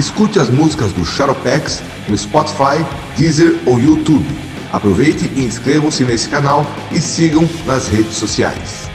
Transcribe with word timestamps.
Escute 0.00 0.38
as 0.38 0.48
músicas 0.48 0.94
do 0.94 1.04
Shadowpex 1.04 1.82
no 2.08 2.16
Spotify, 2.16 2.82
Deezer 3.18 3.60
ou 3.66 3.78
YouTube. 3.78 4.24
Aproveite 4.72 5.30
e 5.36 5.44
inscrevam-se 5.44 6.04
nesse 6.04 6.26
canal 6.26 6.64
e 6.90 6.98
sigam 6.98 7.46
nas 7.66 7.86
redes 7.86 8.14
sociais. 8.14 8.88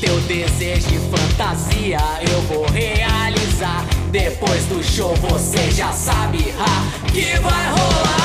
Teu 0.00 0.16
desejo 0.20 0.86
de 0.86 0.98
fantasia 1.10 1.98
eu 2.30 2.40
vou 2.42 2.64
realizar. 2.70 3.84
Depois 4.12 4.64
do 4.66 4.80
show 4.80 5.12
você 5.16 5.72
já 5.72 5.90
sabe 5.90 6.54
ha, 6.56 7.10
que 7.10 7.40
vai 7.40 7.70
rolar. 7.70 8.21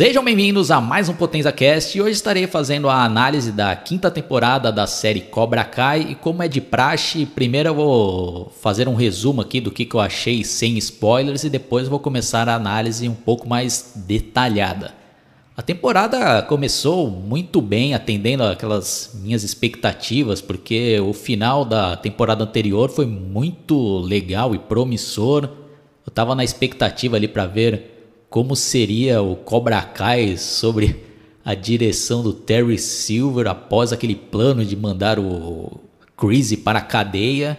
Sejam 0.00 0.24
bem-vindos 0.24 0.70
a 0.70 0.80
mais 0.80 1.10
um 1.10 1.14
Potenza 1.14 1.52
Cast 1.52 1.98
e 1.98 2.00
hoje 2.00 2.12
estarei 2.12 2.46
fazendo 2.46 2.88
a 2.88 3.04
análise 3.04 3.52
da 3.52 3.76
quinta 3.76 4.10
temporada 4.10 4.72
da 4.72 4.86
série 4.86 5.20
Cobra 5.20 5.62
Kai 5.62 6.00
e 6.12 6.14
como 6.14 6.42
é 6.42 6.48
de 6.48 6.58
praxe, 6.58 7.26
primeiro 7.26 7.68
eu 7.68 7.74
vou 7.74 8.50
fazer 8.62 8.88
um 8.88 8.94
resumo 8.94 9.42
aqui 9.42 9.60
do 9.60 9.70
que, 9.70 9.84
que 9.84 9.94
eu 9.94 10.00
achei 10.00 10.42
sem 10.42 10.78
spoilers 10.78 11.44
e 11.44 11.50
depois 11.50 11.86
vou 11.86 11.98
começar 11.98 12.48
a 12.48 12.54
análise 12.54 13.06
um 13.06 13.14
pouco 13.14 13.46
mais 13.46 13.92
detalhada. 13.94 14.94
A 15.54 15.60
temporada 15.60 16.40
começou 16.44 17.10
muito 17.10 17.60
bem, 17.60 17.92
atendendo 17.92 18.44
aquelas 18.44 19.10
minhas 19.22 19.44
expectativas, 19.44 20.40
porque 20.40 20.98
o 20.98 21.12
final 21.12 21.62
da 21.62 21.94
temporada 21.94 22.42
anterior 22.42 22.88
foi 22.88 23.04
muito 23.04 23.98
legal 23.98 24.54
e 24.54 24.58
promissor. 24.58 25.46
Eu 26.06 26.10
tava 26.10 26.34
na 26.34 26.42
expectativa 26.42 27.16
ali 27.16 27.28
para 27.28 27.44
ver 27.44 27.99
como 28.30 28.54
seria 28.54 29.20
o 29.20 29.34
Cobra 29.34 29.82
Kai 29.82 30.36
sobre 30.36 31.04
a 31.44 31.52
direção 31.52 32.22
do 32.22 32.32
Terry 32.32 32.78
Silver 32.78 33.48
após 33.48 33.92
aquele 33.92 34.14
plano 34.14 34.64
de 34.64 34.76
mandar 34.76 35.18
o 35.18 35.80
Crazy 36.16 36.58
para 36.58 36.78
a 36.78 36.82
cadeia 36.82 37.58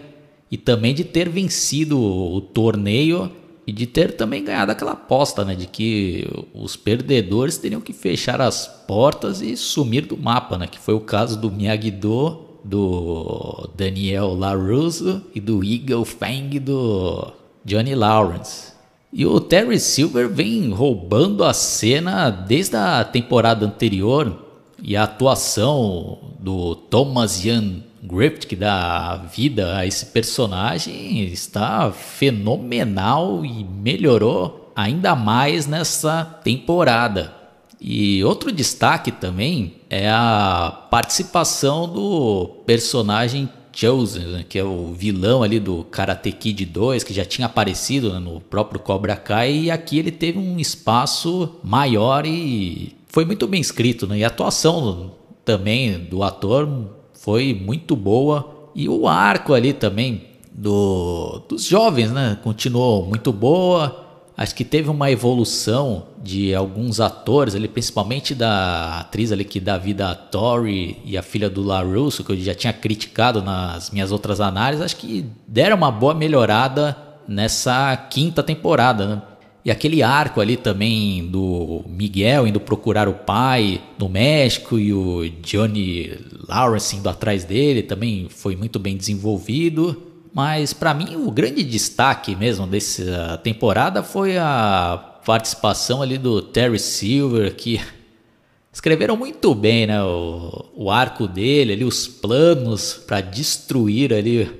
e 0.50 0.56
também 0.56 0.94
de 0.94 1.04
ter 1.04 1.28
vencido 1.28 2.00
o 2.00 2.40
torneio 2.40 3.30
e 3.66 3.72
de 3.72 3.86
ter 3.86 4.16
também 4.16 4.42
ganhado 4.42 4.72
aquela 4.72 4.92
aposta, 4.92 5.44
né, 5.44 5.54
de 5.54 5.66
que 5.66 6.26
os 6.54 6.74
perdedores 6.74 7.58
teriam 7.58 7.80
que 7.80 7.92
fechar 7.92 8.40
as 8.40 8.66
portas 8.66 9.42
e 9.42 9.56
sumir 9.56 10.06
do 10.06 10.16
mapa, 10.16 10.56
né, 10.56 10.66
que 10.66 10.78
foi 10.78 10.94
o 10.94 11.00
caso 11.00 11.38
do 11.38 11.50
Miyagi-Do, 11.50 12.40
do 12.64 13.68
Daniel 13.76 14.34
LaRusso 14.34 15.22
e 15.34 15.40
do 15.40 15.62
Eagle 15.62 16.04
Fang 16.04 16.58
do 16.58 17.32
Johnny 17.64 17.94
Lawrence. 17.94 18.71
E 19.12 19.26
o 19.26 19.38
Terry 19.40 19.78
Silver 19.78 20.26
vem 20.26 20.70
roubando 20.70 21.44
a 21.44 21.52
cena 21.52 22.30
desde 22.30 22.76
a 22.76 23.04
temporada 23.04 23.66
anterior 23.66 24.42
e 24.82 24.96
a 24.96 25.02
atuação 25.02 26.18
do 26.40 26.74
Thomas 26.74 27.44
Ian 27.44 27.82
Griffith, 28.02 28.46
que 28.46 28.56
dá 28.56 29.16
vida 29.16 29.76
a 29.76 29.86
esse 29.86 30.06
personagem, 30.06 31.24
está 31.24 31.92
fenomenal 31.92 33.44
e 33.44 33.62
melhorou 33.62 34.72
ainda 34.74 35.14
mais 35.14 35.66
nessa 35.66 36.24
temporada. 36.42 37.34
E 37.78 38.24
outro 38.24 38.50
destaque 38.50 39.12
também 39.12 39.74
é 39.90 40.08
a 40.08 40.86
participação 40.90 41.86
do 41.86 42.62
personagem 42.64 43.46
Chosen, 43.72 44.26
né, 44.26 44.44
que 44.48 44.58
é 44.58 44.64
o 44.64 44.92
vilão 44.92 45.42
ali 45.42 45.58
do 45.58 45.84
Karate 45.84 46.30
Kid 46.32 46.64
2, 46.66 47.02
que 47.04 47.14
já 47.14 47.24
tinha 47.24 47.46
aparecido 47.46 48.12
né, 48.12 48.18
no 48.18 48.40
próprio 48.40 48.80
Cobra 48.80 49.16
Kai, 49.16 49.52
e 49.52 49.70
aqui 49.70 49.98
ele 49.98 50.10
teve 50.10 50.38
um 50.38 50.58
espaço 50.58 51.56
maior 51.62 52.26
e 52.26 52.94
foi 53.08 53.24
muito 53.24 53.46
bem 53.46 53.60
escrito, 53.60 54.06
né? 54.06 54.18
E 54.18 54.24
a 54.24 54.28
atuação 54.28 55.12
também 55.44 55.98
do 55.98 56.22
ator 56.22 56.68
foi 57.12 57.52
muito 57.54 57.94
boa, 57.94 58.70
e 58.74 58.88
o 58.88 59.06
arco 59.06 59.52
ali 59.52 59.72
também 59.72 60.22
do, 60.52 61.42
dos 61.48 61.64
jovens, 61.64 62.10
né? 62.10 62.38
Continuou 62.42 63.06
muito 63.06 63.32
boa. 63.32 64.01
Acho 64.36 64.54
que 64.54 64.64
teve 64.64 64.88
uma 64.88 65.10
evolução 65.10 66.06
de 66.22 66.54
alguns 66.54 67.00
atores 67.00 67.54
ali, 67.54 67.68
principalmente 67.68 68.34
da 68.34 69.00
atriz 69.00 69.30
ali 69.30 69.44
que 69.44 69.60
dá 69.60 69.76
vida 69.76 70.10
a 70.10 70.14
Tori 70.14 70.98
e 71.04 71.18
a 71.18 71.22
filha 71.22 71.50
do 71.50 71.62
LaRusso, 71.62 72.24
que 72.24 72.32
eu 72.32 72.36
já 72.36 72.54
tinha 72.54 72.72
criticado 72.72 73.42
nas 73.42 73.90
minhas 73.90 74.10
outras 74.10 74.40
análises. 74.40 74.84
Acho 74.84 74.96
que 74.96 75.26
deram 75.46 75.76
uma 75.76 75.90
boa 75.90 76.14
melhorada 76.14 76.96
nessa 77.28 77.96
quinta 77.96 78.42
temporada, 78.42 79.06
né? 79.06 79.22
E 79.64 79.70
aquele 79.70 80.02
arco 80.02 80.40
ali 80.40 80.56
também 80.56 81.24
do 81.24 81.84
Miguel 81.86 82.48
indo 82.48 82.58
procurar 82.58 83.08
o 83.08 83.14
pai 83.14 83.80
no 83.96 84.08
México 84.08 84.76
e 84.76 84.92
o 84.92 85.28
Johnny 85.40 86.18
Lawrence 86.48 86.96
indo 86.96 87.08
atrás 87.08 87.44
dele 87.44 87.82
também 87.82 88.26
foi 88.28 88.56
muito 88.56 88.80
bem 88.80 88.96
desenvolvido. 88.96 90.11
Mas 90.34 90.72
para 90.72 90.94
mim 90.94 91.16
o 91.16 91.30
grande 91.30 91.62
destaque 91.62 92.34
mesmo 92.34 92.66
dessa 92.66 93.38
temporada 93.42 94.02
foi 94.02 94.38
a 94.38 95.20
participação 95.24 96.00
ali 96.00 96.16
do 96.16 96.40
Terry 96.40 96.78
Silver, 96.78 97.54
que 97.54 97.80
escreveram 98.72 99.16
muito 99.16 99.54
bem, 99.54 99.86
né, 99.86 100.02
o, 100.02 100.64
o 100.74 100.90
arco 100.90 101.28
dele, 101.28 101.74
ali 101.74 101.84
os 101.84 102.08
planos 102.08 102.94
para 103.06 103.20
destruir 103.20 104.12
ali 104.14 104.50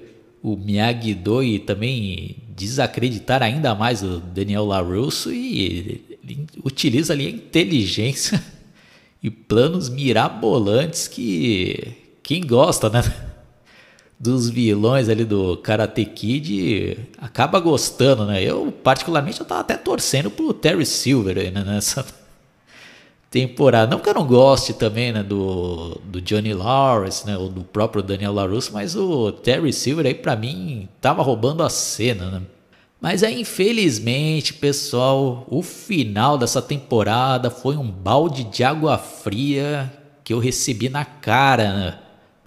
o 0.43 0.57
Miyagi-Do 0.57 1.43
e 1.43 1.59
também 1.59 2.37
desacreditar 2.49 3.43
ainda 3.43 3.75
mais 3.75 4.03
o 4.03 4.19
Daniel 4.19 4.67
LaRusso 4.67 5.33
e 5.33 5.65
ele 5.65 6.47
utiliza 6.63 7.13
ali 7.13 7.27
a 7.27 7.31
inteligência 7.31 8.43
e 9.23 9.31
planos 9.31 9.89
mirabolantes 9.89 11.09
que 11.09 11.95
quem 12.23 12.47
gosta, 12.47 12.91
né? 12.91 13.32
Dos 14.23 14.49
vilões 14.49 15.09
ali 15.09 15.25
do 15.25 15.57
Karate 15.57 16.05
Kid 16.05 16.97
acaba 17.19 17.59
gostando, 17.59 18.25
né? 18.25 18.41
Eu, 18.41 18.71
particularmente, 18.71 19.41
eu 19.41 19.45
tava 19.45 19.63
até 19.63 19.77
torcendo 19.77 20.31
pro 20.31 20.55
Terry 20.55 20.87
Silver 20.87 21.53
né, 21.53 21.65
nessa 21.65 22.07
temporada. 23.29 23.91
Não 23.91 23.99
que 23.99 24.09
eu 24.09 24.15
não 24.15 24.25
goste 24.25 24.75
também, 24.75 25.13
né, 25.13 25.25
do, 25.25 26.01
do 26.05 26.21
Johnny 26.21 26.55
Lawrence, 26.55 27.27
né, 27.27 27.37
ou 27.37 27.49
do 27.49 27.65
próprio 27.65 28.01
Daniel 28.01 28.33
LaRusso, 28.33 28.73
mas 28.73 28.95
o 28.95 29.33
Terry 29.33 29.73
Silver 29.73 30.07
aí, 30.07 30.15
pra 30.15 30.37
mim, 30.37 30.89
tava 31.01 31.21
roubando 31.21 31.65
a 31.65 31.69
cena, 31.69 32.31
né? 32.31 32.43
Mas 33.01 33.25
aí, 33.25 33.41
infelizmente, 33.41 34.55
pessoal, 34.55 35.45
o 35.51 35.63
final 35.63 36.39
dessa 36.39 36.63
temporada 36.63 37.51
foi 37.51 37.77
um 37.77 37.91
balde 37.91 38.45
de 38.45 38.63
água 38.63 38.97
fria 38.97 39.93
que 40.23 40.33
eu 40.33 40.39
recebi 40.39 40.89
na 40.89 41.05
cara, 41.05 41.73
né? 41.73 41.99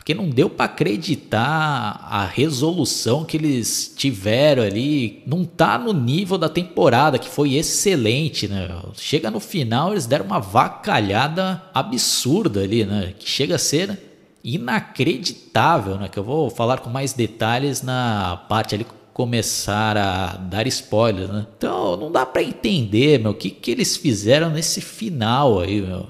Porque 0.05 0.13
não 0.13 0.29
deu 0.29 0.51
para 0.51 0.65
acreditar 0.65 1.99
a 2.07 2.27
resolução 2.27 3.25
que 3.25 3.37
eles 3.37 3.91
tiveram 3.97 4.61
ali. 4.61 5.23
Não 5.25 5.43
tá 5.43 5.79
no 5.79 5.93
nível 5.93 6.37
da 6.37 6.47
temporada, 6.47 7.17
que 7.17 7.27
foi 7.27 7.55
excelente, 7.55 8.47
né? 8.47 8.69
Chega 8.93 9.31
no 9.31 9.39
final, 9.39 9.93
eles 9.93 10.05
deram 10.05 10.25
uma 10.25 10.39
vacalhada 10.39 11.59
absurda 11.73 12.61
ali, 12.61 12.85
né? 12.85 13.15
Que 13.17 13.27
chega 13.27 13.55
a 13.55 13.57
ser 13.57 13.99
inacreditável, 14.43 15.97
né? 15.97 16.07
Que 16.07 16.19
eu 16.19 16.23
vou 16.23 16.51
falar 16.51 16.81
com 16.81 16.89
mais 16.91 17.13
detalhes 17.13 17.81
na 17.81 18.45
parte 18.47 18.75
ali 18.75 18.85
começar 19.11 19.97
a 19.97 20.37
dar 20.37 20.67
spoilers, 20.67 21.31
né? 21.31 21.47
Então 21.57 21.97
não 21.97 22.11
dá 22.11 22.27
para 22.27 22.43
entender, 22.43 23.19
meu, 23.19 23.31
o 23.31 23.33
que 23.33 23.49
que 23.49 23.71
eles 23.71 23.97
fizeram 23.97 24.51
nesse 24.51 24.81
final 24.81 25.61
aí, 25.61 25.81
meu. 25.81 26.05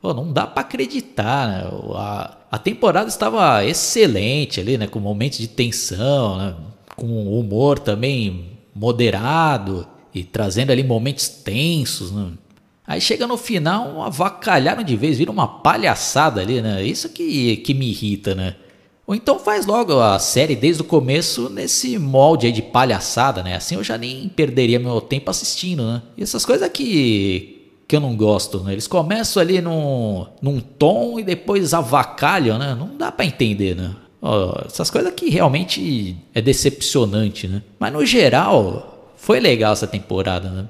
Pô, 0.00 0.14
não 0.14 0.32
dá 0.32 0.46
para 0.46 0.60
acreditar, 0.62 1.48
né? 1.48 1.70
A, 1.94 2.36
a 2.54 2.58
temporada 2.58 3.08
estava 3.08 3.64
excelente 3.64 4.60
ali, 4.60 4.78
né? 4.78 4.86
Com 4.86 5.00
momentos 5.00 5.38
de 5.38 5.48
tensão, 5.48 6.38
né? 6.38 6.54
com 6.94 7.06
humor 7.36 7.80
também 7.80 8.58
moderado 8.72 9.84
e 10.14 10.22
trazendo 10.22 10.70
ali 10.70 10.84
momentos 10.84 11.28
tensos, 11.28 12.12
né? 12.12 12.30
Aí 12.86 13.00
chega 13.00 13.26
no 13.26 13.36
final, 13.36 14.02
avacalharam 14.02 14.84
de 14.84 14.94
vez, 14.94 15.18
vira 15.18 15.32
uma 15.32 15.48
palhaçada 15.48 16.42
ali, 16.42 16.62
né? 16.62 16.84
Isso 16.84 17.08
que, 17.08 17.56
que 17.56 17.74
me 17.74 17.88
irrita, 17.88 18.36
né? 18.36 18.54
Ou 19.04 19.16
então 19.16 19.36
faz 19.36 19.66
logo 19.66 19.98
a 19.98 20.16
série 20.20 20.54
desde 20.54 20.82
o 20.82 20.84
começo 20.84 21.48
nesse 21.48 21.98
molde 21.98 22.46
aí 22.46 22.52
de 22.52 22.62
palhaçada, 22.62 23.42
né? 23.42 23.56
Assim 23.56 23.74
eu 23.74 23.82
já 23.82 23.98
nem 23.98 24.28
perderia 24.28 24.78
meu 24.78 25.00
tempo 25.00 25.28
assistindo, 25.28 25.84
né? 25.84 26.02
E 26.16 26.22
essas 26.22 26.46
coisas 26.46 26.68
que, 26.68 27.53
que 27.86 27.96
eu 27.96 28.00
não 28.00 28.16
gosto, 28.16 28.60
né? 28.60 28.72
Eles 28.72 28.86
começam 28.86 29.40
ali 29.40 29.60
num, 29.60 30.26
num 30.40 30.60
tom 30.60 31.18
e 31.18 31.22
depois 31.22 31.74
avacalham, 31.74 32.58
né? 32.58 32.74
Não 32.74 32.96
dá 32.96 33.12
para 33.12 33.26
entender, 33.26 33.76
né? 33.76 33.94
Essas 34.64 34.90
coisas 34.90 35.12
que 35.12 35.28
realmente 35.28 36.16
é 36.34 36.40
decepcionante, 36.40 37.46
né? 37.46 37.62
Mas 37.78 37.92
no 37.92 38.04
geral, 38.06 39.12
foi 39.16 39.38
legal 39.38 39.74
essa 39.74 39.86
temporada, 39.86 40.48
né? 40.48 40.68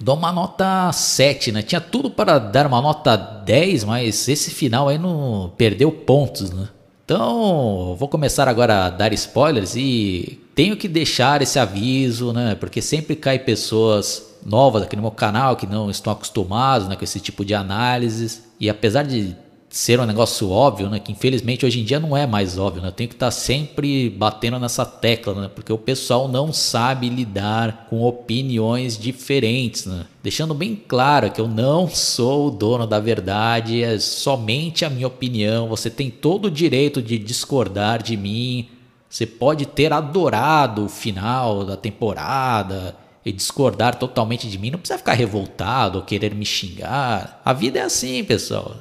Dou 0.00 0.16
uma 0.16 0.30
nota 0.30 0.92
7, 0.92 1.50
né? 1.50 1.62
Tinha 1.62 1.80
tudo 1.80 2.10
para 2.10 2.38
dar 2.38 2.66
uma 2.66 2.80
nota 2.80 3.16
10, 3.16 3.84
mas 3.84 4.28
esse 4.28 4.52
final 4.52 4.88
aí 4.88 4.98
não 4.98 5.52
perdeu 5.56 5.90
pontos, 5.90 6.52
né? 6.52 6.68
Então, 7.04 7.96
vou 7.98 8.06
começar 8.06 8.46
agora 8.46 8.86
a 8.86 8.90
dar 8.90 9.12
spoilers 9.12 9.74
e 9.74 10.40
tenho 10.54 10.76
que 10.76 10.86
deixar 10.86 11.42
esse 11.42 11.58
aviso, 11.58 12.32
né? 12.32 12.54
Porque 12.54 12.80
sempre 12.80 13.16
cai 13.16 13.36
pessoas 13.40 14.29
novas 14.44 14.82
aqui 14.82 14.96
no 14.96 15.02
meu 15.02 15.10
canal 15.10 15.56
que 15.56 15.66
não 15.66 15.90
estão 15.90 16.12
acostumados 16.12 16.88
né, 16.88 16.96
com 16.96 17.04
esse 17.04 17.20
tipo 17.20 17.44
de 17.44 17.54
análises. 17.54 18.42
E 18.58 18.68
apesar 18.68 19.02
de 19.04 19.36
ser 19.70 20.00
um 20.00 20.04
negócio 20.04 20.50
óbvio, 20.50 20.90
né? 20.90 20.98
Que 20.98 21.12
infelizmente 21.12 21.64
hoje 21.64 21.80
em 21.80 21.84
dia 21.84 22.00
não 22.00 22.16
é 22.16 22.26
mais 22.26 22.58
óbvio, 22.58 22.82
né? 22.82 22.88
Eu 22.88 22.92
tenho 22.92 23.08
que 23.08 23.14
estar 23.14 23.30
sempre 23.30 24.10
batendo 24.10 24.58
nessa 24.58 24.84
tecla, 24.84 25.42
né? 25.42 25.50
Porque 25.54 25.72
o 25.72 25.78
pessoal 25.78 26.26
não 26.26 26.52
sabe 26.52 27.08
lidar 27.08 27.86
com 27.88 28.02
opiniões 28.02 28.98
diferentes, 28.98 29.86
né? 29.86 30.06
Deixando 30.24 30.54
bem 30.54 30.74
claro 30.74 31.30
que 31.30 31.40
eu 31.40 31.46
não 31.46 31.88
sou 31.88 32.48
o 32.48 32.50
dono 32.50 32.84
da 32.84 32.98
verdade, 32.98 33.82
é 33.82 33.96
somente 34.00 34.84
a 34.84 34.90
minha 34.90 35.06
opinião. 35.06 35.68
Você 35.68 35.88
tem 35.88 36.10
todo 36.10 36.46
o 36.46 36.50
direito 36.50 37.00
de 37.00 37.16
discordar 37.16 38.02
de 38.02 38.16
mim. 38.16 38.68
Você 39.08 39.24
pode 39.24 39.66
ter 39.66 39.92
adorado 39.92 40.86
o 40.86 40.88
final 40.88 41.64
da 41.64 41.76
temporada 41.76 42.96
e 43.24 43.32
discordar 43.32 43.96
totalmente 43.96 44.48
de 44.48 44.58
mim. 44.58 44.70
Não 44.70 44.78
precisa 44.78 44.98
ficar 44.98 45.12
revoltado 45.12 45.98
ou 45.98 46.04
querer 46.04 46.34
me 46.34 46.44
xingar. 46.44 47.40
A 47.44 47.52
vida 47.52 47.78
é 47.78 47.82
assim, 47.82 48.24
pessoal. 48.24 48.76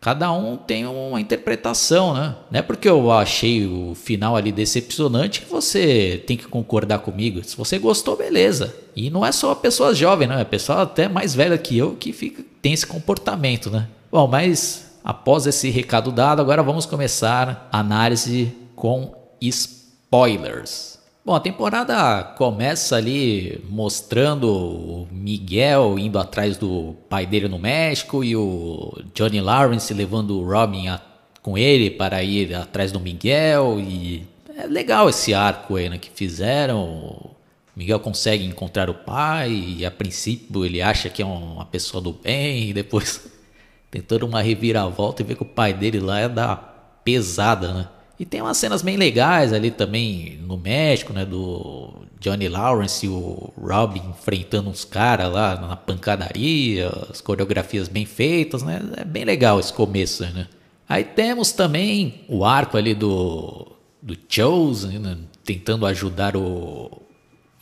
Cada 0.00 0.30
um 0.30 0.56
tem 0.56 0.86
uma 0.86 1.20
interpretação, 1.20 2.14
né? 2.14 2.36
Não 2.50 2.60
é 2.60 2.62
porque 2.62 2.88
eu 2.88 3.10
achei 3.10 3.66
o 3.66 3.92
final 3.94 4.36
ali 4.36 4.52
decepcionante 4.52 5.40
que 5.40 5.50
você 5.50 6.22
tem 6.26 6.36
que 6.36 6.46
concordar 6.46 7.00
comigo. 7.00 7.42
Se 7.42 7.56
você 7.56 7.78
gostou, 7.78 8.16
beleza. 8.16 8.72
E 8.94 9.10
não 9.10 9.26
é 9.26 9.32
só 9.32 9.50
a 9.50 9.56
pessoa 9.56 9.94
jovem, 9.94 10.28
não. 10.28 10.38
É 10.38 10.42
a 10.42 10.44
pessoa 10.44 10.82
até 10.82 11.08
mais 11.08 11.34
velha 11.34 11.58
que 11.58 11.76
eu 11.76 11.96
que 11.96 12.12
fica, 12.12 12.44
tem 12.62 12.72
esse 12.72 12.86
comportamento, 12.86 13.68
né? 13.68 13.88
Bom, 14.10 14.28
mas 14.28 14.92
após 15.02 15.46
esse 15.46 15.70
recado 15.70 16.12
dado, 16.12 16.40
agora 16.40 16.62
vamos 16.62 16.86
começar 16.86 17.68
a 17.72 17.80
análise 17.80 18.52
com 18.76 19.12
spoilers. 19.40 20.95
Bom, 21.26 21.34
a 21.34 21.40
temporada 21.40 22.22
começa 22.38 22.94
ali 22.94 23.60
mostrando 23.68 24.48
o 24.48 25.08
Miguel 25.10 25.98
indo 25.98 26.20
atrás 26.20 26.56
do 26.56 26.94
pai 27.08 27.26
dele 27.26 27.48
no 27.48 27.58
México 27.58 28.22
e 28.22 28.36
o 28.36 28.96
Johnny 29.12 29.40
Lawrence 29.40 29.92
levando 29.92 30.38
o 30.38 30.48
Robin 30.48 30.86
a, 30.86 31.00
com 31.42 31.58
ele 31.58 31.90
para 31.90 32.22
ir 32.22 32.54
atrás 32.54 32.92
do 32.92 33.00
Miguel 33.00 33.80
e 33.80 34.24
é 34.56 34.68
legal 34.68 35.08
esse 35.08 35.34
arco 35.34 35.74
aí 35.74 35.88
né, 35.88 35.98
que 35.98 36.10
fizeram. 36.10 36.84
O 36.84 37.30
Miguel 37.74 37.98
consegue 37.98 38.44
encontrar 38.44 38.88
o 38.88 38.94
pai 38.94 39.50
e 39.50 39.84
a 39.84 39.90
princípio 39.90 40.64
ele 40.64 40.80
acha 40.80 41.10
que 41.10 41.22
é 41.22 41.26
uma 41.26 41.66
pessoa 41.66 42.00
do 42.00 42.12
bem 42.12 42.70
e 42.70 42.72
depois 42.72 43.28
tem 43.90 44.00
toda 44.00 44.24
uma 44.24 44.40
reviravolta 44.40 45.22
e 45.22 45.24
vê 45.24 45.34
que 45.34 45.42
o 45.42 45.44
pai 45.44 45.74
dele 45.74 45.98
lá 45.98 46.20
é 46.20 46.28
da 46.28 46.54
pesada, 46.54 47.72
né? 47.72 47.88
E 48.18 48.24
tem 48.24 48.40
umas 48.40 48.56
cenas 48.56 48.82
bem 48.82 48.96
legais 48.96 49.52
ali 49.52 49.70
também 49.70 50.38
no 50.42 50.56
México, 50.56 51.12
né? 51.12 51.24
Do 51.24 51.92
Johnny 52.18 52.48
Lawrence 52.48 53.04
e 53.04 53.08
o 53.08 53.52
Robin 53.60 54.02
enfrentando 54.08 54.70
uns 54.70 54.84
caras 54.84 55.30
lá 55.30 55.60
na 55.60 55.76
pancadaria, 55.76 56.90
as 57.10 57.20
coreografias 57.20 57.88
bem 57.88 58.06
feitas, 58.06 58.62
né? 58.62 58.80
É 58.96 59.04
bem 59.04 59.24
legal 59.24 59.60
esse 59.60 59.72
começo, 59.72 60.22
né? 60.24 60.48
Aí 60.88 61.04
temos 61.04 61.52
também 61.52 62.22
o 62.28 62.44
arco 62.44 62.76
ali 62.76 62.94
do, 62.94 63.66
do 64.00 64.16
Chosen, 64.28 64.98
né? 64.98 65.18
tentando 65.44 65.86
ajudar 65.86 66.36
o, 66.36 66.90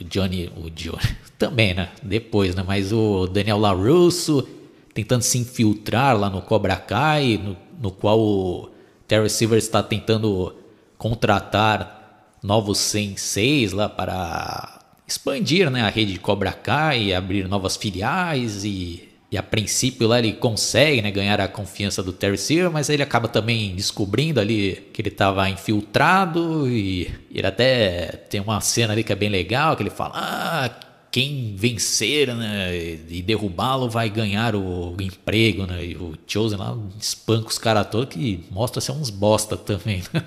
o 0.00 0.04
Johnny, 0.04 0.50
o 0.56 0.70
Johnny 0.70 1.16
também, 1.38 1.74
né? 1.74 1.90
Depois, 2.02 2.54
né? 2.54 2.64
Mas 2.66 2.92
o 2.92 3.26
Daniel 3.26 3.58
LaRusso 3.58 4.46
tentando 4.92 5.22
se 5.22 5.38
infiltrar 5.38 6.16
lá 6.16 6.30
no 6.30 6.40
Cobra 6.40 6.76
Kai, 6.76 7.40
no, 7.42 7.56
no 7.80 7.90
qual 7.90 8.18
o 8.18 8.70
Terry 9.06 9.30
Silver 9.30 9.58
está 9.58 9.82
tentando 9.82 10.54
contratar 10.96 12.36
novos 12.42 12.78
senseis 12.78 13.72
lá 13.72 13.88
para 13.88 14.80
expandir 15.06 15.70
né, 15.70 15.82
a 15.82 15.88
rede 15.88 16.12
de 16.12 16.18
Cobra 16.18 16.52
Kai, 16.52 17.12
abrir 17.12 17.46
novas 17.48 17.76
filiais 17.76 18.64
e, 18.64 19.08
e 19.30 19.36
a 19.36 19.42
princípio 19.42 20.06
lá 20.06 20.18
ele 20.18 20.32
consegue 20.32 21.02
né, 21.02 21.10
ganhar 21.10 21.40
a 21.40 21.48
confiança 21.48 22.02
do 22.02 22.12
Terry 22.12 22.38
Silver, 22.38 22.70
mas 22.70 22.88
ele 22.88 23.02
acaba 23.02 23.28
também 23.28 23.74
descobrindo 23.74 24.40
ali 24.40 24.88
que 24.92 25.02
ele 25.02 25.08
estava 25.08 25.48
infiltrado 25.48 26.68
e 26.68 27.10
ele 27.30 27.46
até 27.46 28.06
tem 28.30 28.40
uma 28.40 28.60
cena 28.60 28.92
ali 28.92 29.04
que 29.04 29.12
é 29.12 29.16
bem 29.16 29.28
legal, 29.28 29.76
que 29.76 29.82
ele 29.82 29.90
fala, 29.90 30.12
ah, 30.14 30.70
quem 31.14 31.54
vencer 31.54 32.34
né, 32.34 32.76
e 33.08 33.22
derrubá-lo 33.22 33.88
vai 33.88 34.10
ganhar 34.10 34.56
o 34.56 34.96
emprego, 35.00 35.64
né? 35.64 35.86
E 35.86 35.94
o 35.94 36.18
Chosen 36.26 36.58
lá 36.58 36.76
espanca 37.00 37.46
os 37.46 37.56
caras 37.56 37.86
todos 37.88 38.12
que 38.12 38.44
mostra 38.50 38.80
ser 38.80 38.90
uns 38.90 39.10
bosta 39.10 39.56
também. 39.56 40.02
Né? 40.12 40.24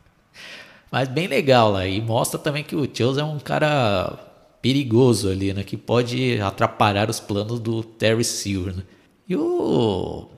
Mas 0.90 1.10
bem 1.10 1.26
legal 1.26 1.72
lá. 1.72 1.86
E 1.86 2.00
mostra 2.00 2.38
também 2.38 2.64
que 2.64 2.74
o 2.74 2.88
Chosen 2.90 3.22
é 3.22 3.26
um 3.26 3.38
cara 3.38 4.18
perigoso 4.62 5.28
ali, 5.28 5.52
né? 5.52 5.62
Que 5.62 5.76
pode 5.76 6.40
atrapalhar 6.40 7.10
os 7.10 7.20
planos 7.20 7.60
do 7.60 7.82
Terry 7.82 8.24
Silver, 8.24 8.76
né? 8.76 8.82
E 9.28 9.36
o 9.36 10.30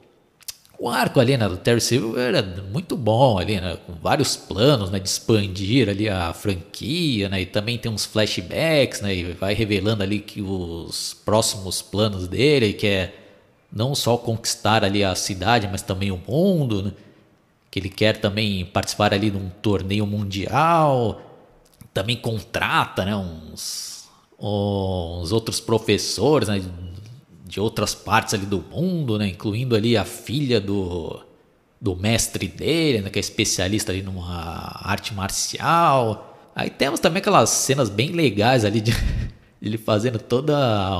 o 0.78 0.88
arco 0.88 1.20
ali, 1.20 1.36
né, 1.36 1.48
do 1.48 1.56
Terry 1.56 1.80
Silver 1.80 2.22
era 2.22 2.42
muito 2.70 2.96
bom 2.96 3.38
ali, 3.38 3.60
né, 3.60 3.78
com 3.86 3.94
vários 3.94 4.36
planos, 4.36 4.90
né, 4.90 4.98
de 4.98 5.08
expandir 5.08 5.88
ali 5.88 6.08
a 6.08 6.32
franquia, 6.32 7.28
né, 7.28 7.40
e 7.40 7.46
também 7.46 7.78
tem 7.78 7.90
uns 7.90 8.04
flashbacks, 8.04 9.00
né, 9.00 9.14
e 9.14 9.32
vai 9.32 9.54
revelando 9.54 10.02
ali 10.02 10.18
que 10.18 10.42
os 10.42 11.14
próximos 11.24 11.80
planos 11.80 12.28
dele, 12.28 12.72
que 12.72 12.86
é 12.86 13.14
não 13.72 13.94
só 13.94 14.16
conquistar 14.16 14.84
ali 14.84 15.02
a 15.02 15.14
cidade, 15.14 15.68
mas 15.70 15.82
também 15.82 16.10
o 16.10 16.20
mundo, 16.28 16.82
né, 16.82 16.92
que 17.70 17.78
ele 17.78 17.88
quer 17.88 18.18
também 18.18 18.64
participar 18.64 19.14
ali 19.14 19.30
de 19.30 19.36
um 19.36 19.48
torneio 19.62 20.06
mundial, 20.06 21.20
também 21.92 22.16
contrata, 22.16 23.04
né, 23.04 23.16
uns, 23.16 24.06
uns 24.38 25.32
outros 25.32 25.58
professores, 25.58 26.48
né, 26.48 26.62
de 27.46 27.60
outras 27.60 27.94
partes 27.94 28.34
ali 28.34 28.44
do 28.44 28.60
mundo, 28.60 29.18
né? 29.18 29.28
Incluindo 29.28 29.76
ali 29.76 29.96
a 29.96 30.04
filha 30.04 30.60
do, 30.60 31.20
do 31.80 31.94
mestre 31.94 32.48
dele, 32.48 33.00
né? 33.00 33.10
Que 33.10 33.18
é 33.18 33.20
especialista 33.20 33.92
ali 33.92 34.02
numa 34.02 34.80
arte 34.82 35.14
marcial. 35.14 36.50
Aí 36.54 36.68
temos 36.70 36.98
também 36.98 37.20
aquelas 37.20 37.50
cenas 37.50 37.88
bem 37.88 38.10
legais 38.10 38.64
ali 38.64 38.80
de 38.80 38.92
ele 39.62 39.78
fazendo 39.78 40.18
toda 40.18 40.54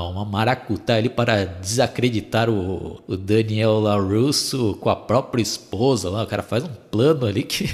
uma 0.09 0.23
maracutá 0.23 0.95
ali 0.95 1.09
para 1.09 1.45
desacreditar 1.45 2.49
o, 2.49 3.01
o 3.07 3.17
Daniel 3.17 3.79
LaRusso 3.79 4.75
com 4.79 4.89
a 4.89 4.95
própria 4.95 5.41
esposa 5.41 6.09
lá. 6.09 6.23
O 6.23 6.27
cara 6.27 6.43
faz 6.43 6.63
um 6.63 6.73
plano 6.89 7.25
ali 7.25 7.43
que 7.43 7.69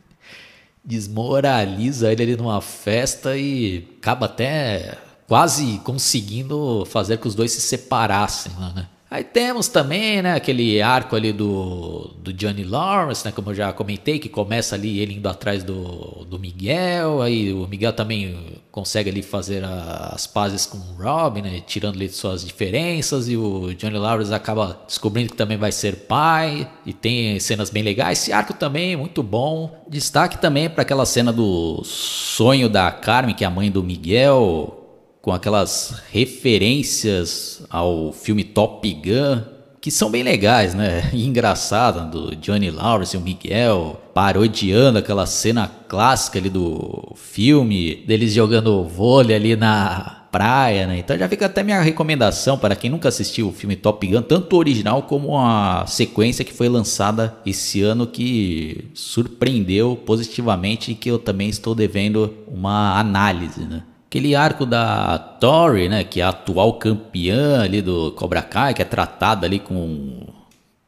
desmoraliza 0.82 2.10
ele 2.10 2.22
ali 2.22 2.36
numa 2.36 2.60
festa 2.62 3.36
e 3.36 3.86
acaba 3.98 4.26
até 4.26 4.96
quase 5.32 5.80
conseguindo 5.82 6.84
fazer 6.84 7.16
que 7.16 7.26
os 7.26 7.34
dois 7.34 7.52
se 7.52 7.62
separassem, 7.62 8.52
né? 8.76 8.86
Aí 9.10 9.24
temos 9.24 9.66
também, 9.66 10.20
né, 10.20 10.34
aquele 10.34 10.82
arco 10.82 11.16
ali 11.16 11.32
do, 11.32 12.10
do 12.18 12.34
Johnny 12.34 12.64
Lawrence, 12.64 13.24
né, 13.24 13.32
como 13.32 13.48
eu 13.48 13.54
já 13.54 13.72
comentei, 13.72 14.18
que 14.18 14.28
começa 14.28 14.74
ali 14.74 14.98
ele 14.98 15.14
indo 15.14 15.26
atrás 15.26 15.64
do, 15.64 16.26
do 16.26 16.38
Miguel, 16.38 17.22
aí 17.22 17.50
o 17.50 17.66
Miguel 17.66 17.94
também 17.94 18.60
consegue 18.70 19.08
ali 19.08 19.22
fazer 19.22 19.64
a, 19.64 20.12
as 20.14 20.26
pazes 20.26 20.66
com 20.66 20.76
o 20.76 21.02
Robin, 21.02 21.40
né, 21.40 21.62
tirando 21.66 21.96
ali 21.96 22.10
suas 22.10 22.44
diferenças, 22.44 23.26
e 23.26 23.36
o 23.36 23.72
Johnny 23.74 23.96
Lawrence 23.96 24.34
acaba 24.34 24.82
descobrindo 24.86 25.30
que 25.30 25.36
também 25.36 25.56
vai 25.56 25.72
ser 25.72 25.96
pai, 26.06 26.70
e 26.84 26.92
tem 26.92 27.40
cenas 27.40 27.70
bem 27.70 27.82
legais. 27.82 28.20
Esse 28.20 28.34
arco 28.34 28.52
também 28.52 28.92
é 28.92 28.96
muito 28.96 29.22
bom. 29.22 29.82
Destaque 29.88 30.38
também 30.38 30.68
para 30.68 30.82
aquela 30.82 31.06
cena 31.06 31.32
do 31.32 31.82
sonho 31.84 32.68
da 32.68 32.90
Carmen, 32.90 33.34
que 33.34 33.44
é 33.44 33.46
a 33.46 33.50
mãe 33.50 33.70
do 33.70 33.82
Miguel, 33.82 34.81
com 35.22 35.32
aquelas 35.32 36.02
referências 36.10 37.62
ao 37.70 38.12
filme 38.12 38.42
Top 38.42 38.92
Gun, 38.92 39.40
que 39.80 39.90
são 39.90 40.10
bem 40.10 40.22
legais, 40.22 40.74
né? 40.74 41.10
Engraçada, 41.14 42.00
do 42.00 42.36
Johnny 42.36 42.70
Lawrence 42.70 43.16
e 43.16 43.18
o 43.18 43.22
Miguel 43.22 44.00
parodiando 44.12 44.98
aquela 44.98 45.24
cena 45.24 45.70
clássica 45.88 46.38
ali 46.38 46.50
do 46.50 47.14
filme, 47.14 47.94
deles 48.06 48.34
jogando 48.34 48.84
vôlei 48.84 49.36
ali 49.36 49.56
na, 49.56 50.22
praia, 50.32 50.86
né? 50.86 50.98
Então 50.98 51.16
já 51.16 51.28
fica 51.28 51.44
até 51.44 51.62
minha 51.62 51.82
recomendação 51.82 52.56
para 52.56 52.74
quem 52.74 52.90
nunca 52.90 53.10
assistiu 53.10 53.48
o 53.48 53.52
filme 53.52 53.76
Top 53.76 54.04
Gun, 54.04 54.22
tanto 54.22 54.56
o 54.56 54.58
original 54.58 55.02
como 55.02 55.38
a 55.38 55.84
sequência 55.86 56.44
que 56.44 56.54
foi 56.54 56.70
lançada 56.70 57.36
esse 57.44 57.82
ano 57.82 58.06
que 58.06 58.90
surpreendeu 58.94 59.94
positivamente 59.94 60.90
e 60.90 60.94
que 60.94 61.10
eu 61.10 61.18
também 61.18 61.50
estou 61.50 61.74
devendo 61.74 62.32
uma 62.48 62.98
análise, 62.98 63.60
né? 63.60 63.82
Aquele 64.12 64.34
arco 64.34 64.66
da 64.66 65.16
Tori, 65.16 65.88
né, 65.88 66.04
que 66.04 66.20
é 66.20 66.22
a 66.22 66.28
atual 66.28 66.74
campeã 66.74 67.62
ali 67.62 67.80
do 67.80 68.12
Cobra 68.12 68.42
Kai, 68.42 68.74
que 68.74 68.82
é 68.82 68.84
tratada 68.84 69.46
ali 69.46 69.58
com 69.58 70.26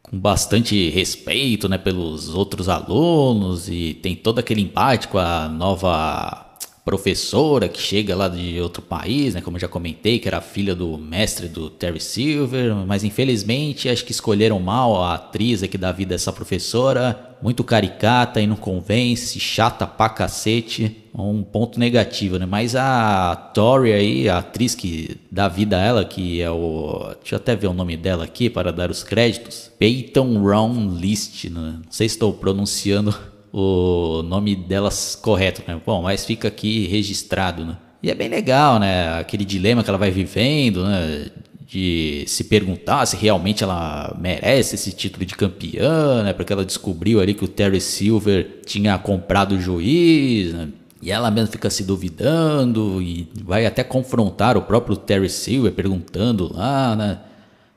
com 0.02 0.18
bastante 0.18 0.90
respeito, 0.90 1.66
né, 1.66 1.78
pelos 1.78 2.34
outros 2.34 2.68
alunos 2.68 3.66
e 3.70 3.94
tem 3.94 4.14
todo 4.14 4.40
aquele 4.40 4.60
empate 4.60 5.08
com 5.08 5.16
a 5.16 5.48
nova 5.48 6.54
professora 6.84 7.66
que 7.66 7.80
chega 7.80 8.14
lá 8.14 8.28
de 8.28 8.60
outro 8.60 8.82
país, 8.82 9.32
né, 9.32 9.40
como 9.40 9.56
eu 9.56 9.60
já 9.62 9.68
comentei, 9.68 10.18
que 10.18 10.28
era 10.28 10.42
filha 10.42 10.74
do 10.74 10.98
mestre 10.98 11.48
do 11.48 11.70
Terry 11.70 12.00
Silver, 12.00 12.74
mas 12.86 13.04
infelizmente 13.04 13.88
acho 13.88 14.04
que 14.04 14.12
escolheram 14.12 14.60
mal 14.60 15.02
a 15.02 15.14
atriz 15.14 15.62
aqui 15.62 15.78
da 15.78 15.90
vida 15.92 16.10
dessa 16.10 16.30
professora, 16.30 17.33
muito 17.44 17.62
caricata 17.62 18.40
e 18.40 18.46
não 18.46 18.56
convence, 18.56 19.38
chata 19.38 19.86
pra 19.86 20.08
cacete, 20.08 20.96
um 21.14 21.42
ponto 21.42 21.78
negativo, 21.78 22.38
né? 22.38 22.46
Mas 22.46 22.74
a 22.74 23.36
Tori 23.52 23.92
aí, 23.92 24.30
a 24.30 24.38
atriz 24.38 24.74
que 24.74 25.18
dá 25.30 25.46
vida 25.46 25.76
a 25.76 25.80
ela, 25.82 26.04
que 26.06 26.40
é 26.40 26.50
o, 26.50 27.14
deixa 27.20 27.34
eu 27.34 27.36
até 27.36 27.54
ver 27.54 27.66
o 27.66 27.74
nome 27.74 27.98
dela 27.98 28.24
aqui 28.24 28.48
para 28.48 28.72
dar 28.72 28.90
os 28.90 29.02
créditos, 29.02 29.70
Peyton 29.78 30.42
Ron 30.42 30.96
List, 30.98 31.44
né? 31.50 31.80
não 31.84 31.92
sei 31.92 32.08
se 32.08 32.14
estou 32.14 32.32
pronunciando 32.32 33.14
o 33.52 34.22
nome 34.22 34.56
delas 34.56 35.14
correto, 35.14 35.62
né? 35.68 35.78
Bom, 35.84 36.00
mas 36.00 36.24
fica 36.24 36.48
aqui 36.48 36.86
registrado, 36.86 37.62
né? 37.66 37.76
E 38.02 38.10
é 38.10 38.14
bem 38.14 38.28
legal, 38.28 38.78
né? 38.78 39.18
Aquele 39.18 39.44
dilema 39.44 39.84
que 39.84 39.90
ela 39.90 39.98
vai 39.98 40.10
vivendo, 40.10 40.82
né? 40.86 41.26
De 41.66 42.24
se 42.26 42.44
perguntar 42.44 43.06
se 43.06 43.16
realmente 43.16 43.64
ela 43.64 44.14
merece 44.20 44.74
esse 44.74 44.92
título 44.92 45.24
de 45.24 45.34
campeã, 45.34 46.22
né? 46.22 46.32
Porque 46.32 46.52
ela 46.52 46.64
descobriu 46.64 47.20
ali 47.20 47.34
que 47.34 47.44
o 47.44 47.48
Terry 47.48 47.80
Silver 47.80 48.60
tinha 48.66 48.98
comprado 48.98 49.52
o 49.52 49.60
juiz, 49.60 50.52
né? 50.52 50.68
E 51.00 51.10
ela 51.10 51.30
mesma 51.30 51.50
fica 51.50 51.68
se 51.68 51.84
duvidando 51.84 53.02
e 53.02 53.28
vai 53.44 53.66
até 53.66 53.84
confrontar 53.84 54.56
o 54.56 54.62
próprio 54.62 54.96
Terry 54.96 55.28
Silver 55.28 55.72
perguntando 55.72 56.50
lá, 56.54 56.96
né? 56.96 57.18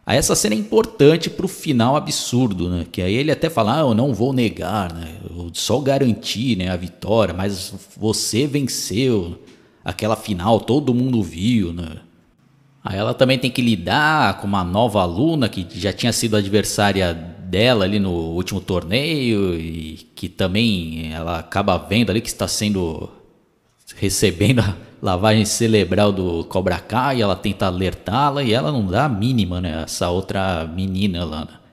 Aí 0.05 0.17
essa 0.17 0.33
cena 0.33 0.55
é 0.55 0.57
importante 0.57 1.29
pro 1.29 1.49
final 1.49 1.97
absurdo, 1.97 2.69
né? 2.69 2.87
Que 2.89 3.01
aí 3.01 3.13
ele 3.13 3.29
até 3.29 3.49
fala, 3.49 3.75
ah, 3.75 3.81
eu 3.81 3.93
não 3.93 4.13
vou 4.13 4.31
negar, 4.31 4.93
né? 4.93 5.17
Eu 5.29 5.49
só 5.53 5.81
garanti 5.81 6.55
né, 6.55 6.69
a 6.69 6.77
vitória, 6.77 7.33
mas 7.33 7.73
você 7.97 8.47
venceu 8.47 9.37
aquela 9.83 10.15
final, 10.15 10.61
todo 10.61 10.93
mundo 10.93 11.21
viu, 11.21 11.73
né? 11.73 11.97
Aí 12.89 12.97
ela 12.97 13.13
também 13.13 13.37
tem 13.37 13.51
que 13.51 13.61
lidar 13.61 14.39
com 14.39 14.47
uma 14.47 14.63
nova 14.63 15.01
aluna 15.01 15.49
que 15.49 15.67
já 15.77 15.91
tinha 15.91 16.13
sido 16.13 16.37
adversária 16.37 17.13
dela 17.13 17.83
ali 17.83 17.99
no 17.99 18.11
último 18.11 18.61
torneio 18.61 19.55
e 19.55 20.07
que 20.15 20.29
também 20.29 21.11
ela 21.11 21.39
acaba 21.39 21.77
vendo 21.77 22.11
ali 22.11 22.21
que 22.21 22.29
está 22.29 22.47
sendo 22.47 23.09
recebendo 23.97 24.63
lavagem 25.03 25.43
cerebral 25.43 26.13
do 26.13 26.45
Cobra 26.45 26.79
Kai, 26.79 27.21
ela 27.21 27.35
tenta 27.35 27.65
alertá-la 27.65 28.41
e 28.41 28.53
ela 28.53 28.71
não 28.71 28.85
dá 28.85 29.03
a 29.03 29.09
mínima, 29.09 29.59
né? 29.59 29.83
Essa 29.83 30.09
outra 30.09 30.65
menina 30.65 31.25
lá. 31.25 31.41
Né? 31.41 31.66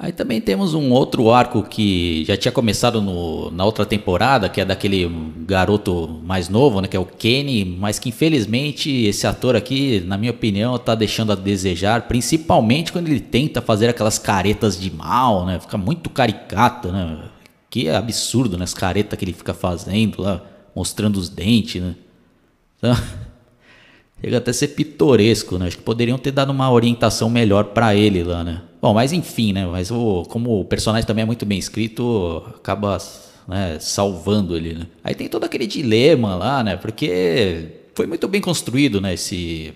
Aí 0.00 0.12
também 0.12 0.40
temos 0.40 0.74
um 0.74 0.92
outro 0.92 1.28
arco 1.28 1.60
que 1.64 2.24
já 2.24 2.36
tinha 2.36 2.52
começado 2.52 3.02
no, 3.02 3.50
na 3.50 3.64
outra 3.64 3.84
temporada, 3.84 4.48
que 4.48 4.60
é 4.60 4.64
daquele 4.64 5.10
garoto 5.38 6.20
mais 6.22 6.48
novo, 6.48 6.80
né? 6.80 6.86
Que 6.86 6.96
é 6.96 7.00
o 7.00 7.04
Kenny, 7.04 7.64
mas 7.64 7.98
que 7.98 8.10
infelizmente 8.10 8.88
esse 9.06 9.26
ator 9.26 9.56
aqui, 9.56 9.98
na 10.06 10.16
minha 10.16 10.30
opinião, 10.30 10.78
tá 10.78 10.94
deixando 10.94 11.32
a 11.32 11.34
desejar, 11.34 12.02
principalmente 12.02 12.92
quando 12.92 13.08
ele 13.08 13.18
tenta 13.18 13.60
fazer 13.60 13.88
aquelas 13.88 14.20
caretas 14.20 14.80
de 14.80 14.88
mal, 14.88 15.44
né? 15.44 15.58
Fica 15.58 15.76
muito 15.76 16.08
caricato, 16.10 16.92
né? 16.92 17.18
Que 17.68 17.88
absurdo, 17.88 18.56
né? 18.56 18.62
As 18.62 18.74
caretas 18.74 19.18
que 19.18 19.24
ele 19.24 19.32
fica 19.32 19.52
fazendo 19.52 20.22
lá, 20.22 20.40
mostrando 20.76 21.16
os 21.16 21.28
dentes, 21.28 21.82
né? 21.82 21.96
Então, 22.78 22.94
chega 24.22 24.38
até 24.38 24.52
a 24.52 24.54
ser 24.54 24.68
pitoresco, 24.68 25.58
né? 25.58 25.66
Acho 25.66 25.78
que 25.78 25.82
poderiam 25.82 26.18
ter 26.18 26.30
dado 26.30 26.50
uma 26.50 26.70
orientação 26.70 27.28
melhor 27.28 27.64
para 27.64 27.96
ele 27.96 28.22
lá, 28.22 28.44
né? 28.44 28.62
Bom, 28.80 28.94
mas 28.94 29.12
enfim, 29.12 29.52
né? 29.52 29.66
Mas 29.66 29.90
o, 29.90 30.24
como 30.28 30.60
o 30.60 30.64
personagem 30.64 31.06
também 31.06 31.22
é 31.22 31.26
muito 31.26 31.44
bem 31.44 31.58
escrito, 31.58 32.42
acaba 32.54 32.98
né, 33.46 33.78
salvando 33.80 34.56
ele, 34.56 34.74
né? 34.74 34.86
Aí 35.02 35.14
tem 35.14 35.28
todo 35.28 35.44
aquele 35.44 35.66
dilema 35.66 36.36
lá, 36.36 36.62
né? 36.62 36.76
Porque 36.76 37.66
foi 37.94 38.06
muito 38.06 38.28
bem 38.28 38.40
construído, 38.40 39.00
né? 39.00 39.14
Esse, 39.14 39.74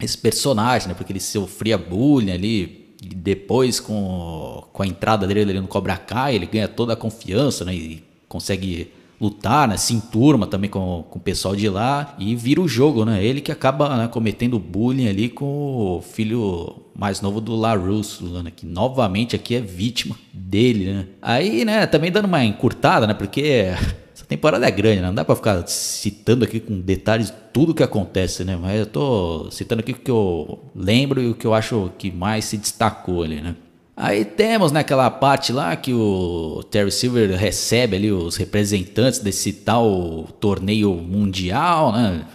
esse 0.00 0.16
personagem, 0.16 0.88
né? 0.88 0.94
Porque 0.94 1.12
ele 1.12 1.20
sofria 1.20 1.76
bullying 1.76 2.32
ali. 2.32 2.86
E 3.02 3.14
depois, 3.14 3.78
com, 3.78 4.64
com 4.72 4.82
a 4.82 4.86
entrada 4.86 5.26
dele 5.26 5.42
ali 5.42 5.60
no 5.60 5.68
Cobra 5.68 5.98
Kai, 5.98 6.34
ele 6.34 6.46
ganha 6.46 6.66
toda 6.66 6.94
a 6.94 6.96
confiança, 6.96 7.64
né? 7.64 7.74
E 7.74 8.02
consegue 8.28 8.90
lutar, 9.20 9.66
né? 9.68 9.76
Se 9.76 9.94
enturma 9.94 10.46
também 10.46 10.68
com, 10.68 11.04
com 11.08 11.18
o 11.18 11.22
pessoal 11.22 11.56
de 11.56 11.68
lá 11.68 12.14
e 12.18 12.34
vira 12.36 12.60
o 12.60 12.68
jogo, 12.68 13.04
né? 13.04 13.24
Ele 13.24 13.40
que 13.40 13.50
acaba 13.50 13.96
né, 13.96 14.08
cometendo 14.08 14.58
bullying 14.58 15.08
ali 15.08 15.28
com 15.28 15.46
o 15.46 16.02
filho 16.02 16.82
mais 16.94 17.20
novo 17.20 17.40
do 17.40 17.54
LaRusso, 17.54 18.24
né? 18.42 18.52
Que 18.54 18.66
novamente 18.66 19.36
aqui 19.36 19.54
é 19.54 19.60
vítima 19.60 20.16
dele, 20.32 20.92
né? 20.92 21.06
Aí, 21.20 21.64
né, 21.64 21.86
também 21.86 22.10
dando 22.10 22.26
uma 22.26 22.44
encurtada, 22.44 23.06
né? 23.06 23.14
Porque 23.14 23.72
essa 24.14 24.24
temporada 24.26 24.66
é 24.66 24.70
grande, 24.70 25.00
né? 25.00 25.08
Não 25.08 25.14
dá 25.14 25.24
pra 25.24 25.36
ficar 25.36 25.66
citando 25.66 26.44
aqui 26.44 26.60
com 26.60 26.80
detalhes 26.80 27.32
tudo 27.52 27.74
que 27.74 27.82
acontece, 27.82 28.44
né? 28.44 28.56
Mas 28.56 28.80
eu 28.80 28.86
tô 28.86 29.50
citando 29.50 29.80
aqui 29.80 29.92
o 29.92 29.96
que 29.96 30.10
eu 30.10 30.58
lembro 30.74 31.22
e 31.22 31.30
o 31.30 31.34
que 31.34 31.46
eu 31.46 31.54
acho 31.54 31.90
que 31.98 32.10
mais 32.10 32.44
se 32.44 32.56
destacou 32.56 33.22
ali, 33.22 33.40
né? 33.40 33.56
Aí 33.96 34.26
temos 34.26 34.72
naquela 34.72 35.08
né, 35.08 35.16
parte 35.18 35.54
lá 35.54 35.74
que 35.74 35.94
o 35.94 36.62
Terry 36.70 36.92
Silver 36.92 37.34
recebe 37.34 37.96
ali 37.96 38.12
os 38.12 38.36
representantes 38.36 39.20
desse 39.20 39.54
tal 39.54 40.28
torneio 40.38 40.92
mundial, 40.92 41.92
né? 41.92 42.26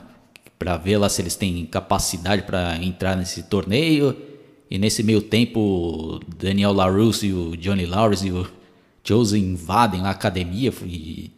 Para 0.57 0.75
ver 0.77 0.97
lá 0.97 1.07
se 1.07 1.21
eles 1.21 1.35
têm 1.35 1.63
capacidade 1.67 2.41
para 2.43 2.77
entrar 2.83 3.15
nesse 3.15 3.43
torneio. 3.43 4.17
E 4.71 4.79
nesse 4.79 5.03
meio 5.03 5.21
tempo, 5.21 6.19
Daniel 6.39 6.73
LaRusse 6.73 7.27
e 7.27 7.33
o 7.33 7.55
Johnny 7.55 7.85
Lawrence 7.85 8.27
e 8.27 8.31
o 8.31 8.47
Jose 9.03 9.37
invadem 9.37 10.01
lá 10.01 10.09
a 10.09 10.11
academia 10.11 10.73
e 10.83 11.29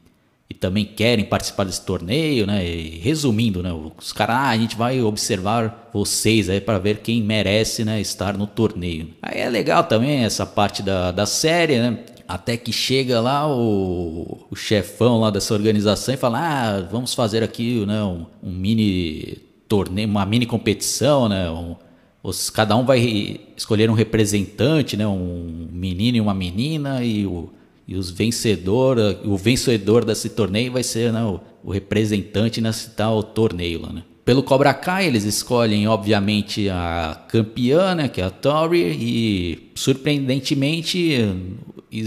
e 0.53 0.55
também 0.55 0.85
querem 0.85 1.25
participar 1.25 1.63
desse 1.63 1.81
torneio, 1.81 2.45
né? 2.45 2.63
E, 2.63 2.99
resumindo, 2.99 3.63
né? 3.63 3.71
Os 3.97 4.13
caras, 4.13 4.35
ah, 4.35 4.49
a 4.49 4.57
gente 4.57 4.75
vai 4.75 5.01
observar 5.01 5.89
vocês 5.91 6.47
aí 6.47 6.61
para 6.61 6.77
ver 6.77 6.99
quem 6.99 7.23
merece, 7.23 7.83
né, 7.83 7.99
estar 7.99 8.37
no 8.37 8.45
torneio. 8.45 9.09
Aí 9.21 9.39
é 9.39 9.49
legal 9.49 9.83
também 9.83 10.23
essa 10.23 10.45
parte 10.45 10.83
da, 10.83 11.11
da 11.11 11.25
série, 11.25 11.79
né? 11.79 11.99
Até 12.27 12.55
que 12.55 12.71
chega 12.71 13.19
lá 13.19 13.47
o, 13.47 14.45
o 14.49 14.55
chefão 14.55 15.19
lá 15.19 15.29
dessa 15.29 15.53
organização 15.53 16.13
e 16.13 16.17
fala: 16.17 16.39
Ah, 16.39 16.81
vamos 16.81 17.13
fazer 17.13 17.43
aqui 17.43 17.85
né, 17.85 18.01
um, 18.03 18.25
um 18.41 18.51
mini 18.51 19.39
torneio, 19.67 20.07
uma 20.07 20.25
mini 20.25 20.45
competição, 20.45 21.27
né? 21.27 21.49
Um, 21.49 21.75
os, 22.21 22.49
cada 22.49 22.75
um 22.77 22.85
vai 22.85 23.41
escolher 23.57 23.89
um 23.89 23.93
representante, 23.93 24.95
né? 24.95 25.05
Um 25.07 25.67
menino 25.71 26.17
e 26.17 26.21
uma 26.21 26.33
menina 26.33 27.03
e 27.03 27.25
o 27.25 27.49
e 27.87 27.95
os 27.95 28.09
vencedor, 28.09 28.97
o 29.25 29.35
vencedor 29.37 30.05
desse 30.05 30.29
torneio 30.29 30.71
vai 30.71 30.83
ser 30.83 31.11
né, 31.11 31.23
o, 31.23 31.39
o, 31.63 31.71
representante 31.71 32.61
nesse 32.61 32.91
tal 32.91 33.21
torneio 33.21 33.81
lá, 33.81 33.91
né? 33.91 34.03
Pelo 34.23 34.41
Cobra 34.41 34.73
Kai, 34.73 35.05
eles 35.05 35.25
escolhem, 35.25 35.85
obviamente, 35.85 36.69
a 36.69 37.25
campeã, 37.27 37.93
né, 37.93 38.07
que 38.07 38.21
é 38.21 38.23
a 38.23 38.29
Tori, 38.29 38.95
e 38.97 39.71
surpreendentemente 39.75 41.19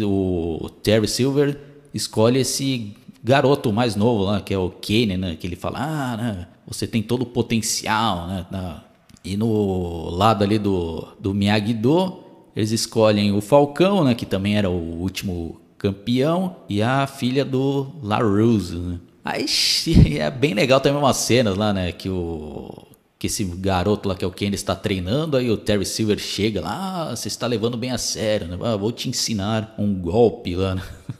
o 0.02 0.70
Terry 0.82 1.06
Silver 1.06 1.60
escolhe 1.92 2.40
esse 2.40 2.94
garoto 3.22 3.70
mais 3.70 3.96
novo 3.96 4.24
lá, 4.24 4.40
que 4.40 4.54
é 4.54 4.58
o 4.58 4.70
Kenny, 4.70 5.18
né, 5.18 5.36
que 5.38 5.46
ele 5.46 5.56
fala, 5.56 5.78
ah, 5.78 6.16
né, 6.16 6.48
você 6.66 6.86
tem 6.86 7.02
todo 7.02 7.20
o 7.20 7.26
potencial, 7.26 8.26
né, 8.28 8.46
tá. 8.50 8.82
e 9.22 9.36
no 9.36 10.08
lado 10.08 10.42
ali 10.42 10.58
do, 10.58 11.06
do 11.20 11.34
Miyagi-Do, 11.34 12.24
eles 12.56 12.70
escolhem 12.70 13.30
o 13.32 13.42
Falcão, 13.42 14.04
né, 14.04 14.14
que 14.14 14.24
também 14.24 14.56
era 14.56 14.70
o 14.70 15.00
último 15.02 15.60
campeão, 15.86 16.56
e 16.68 16.82
a 16.82 17.06
filha 17.06 17.44
do 17.44 17.92
LaRusse, 18.02 18.76
né? 18.76 18.98
Aí 19.24 19.46
é 20.18 20.30
bem 20.30 20.54
legal 20.54 20.80
também 20.80 20.98
umas 20.98 21.16
cenas 21.16 21.56
lá, 21.56 21.72
né? 21.72 21.92
Que 21.92 22.08
o. 22.08 22.86
Que 23.18 23.28
esse 23.28 23.44
garoto 23.44 24.08
lá 24.08 24.14
que 24.14 24.24
é 24.24 24.28
o 24.28 24.30
Kenny 24.30 24.54
está 24.54 24.76
treinando, 24.76 25.38
aí 25.38 25.50
o 25.50 25.56
Terry 25.56 25.86
Silver 25.86 26.18
chega 26.18 26.60
lá, 26.60 27.10
ah, 27.10 27.16
você 27.16 27.28
está 27.28 27.46
levando 27.46 27.74
bem 27.74 27.90
a 27.90 27.96
sério, 27.96 28.46
né? 28.46 28.58
Ah, 28.60 28.76
vou 28.76 28.92
te 28.92 29.08
ensinar 29.08 29.74
um 29.78 29.94
golpe 29.94 30.54
lá, 30.54 30.74
né? 30.74 30.82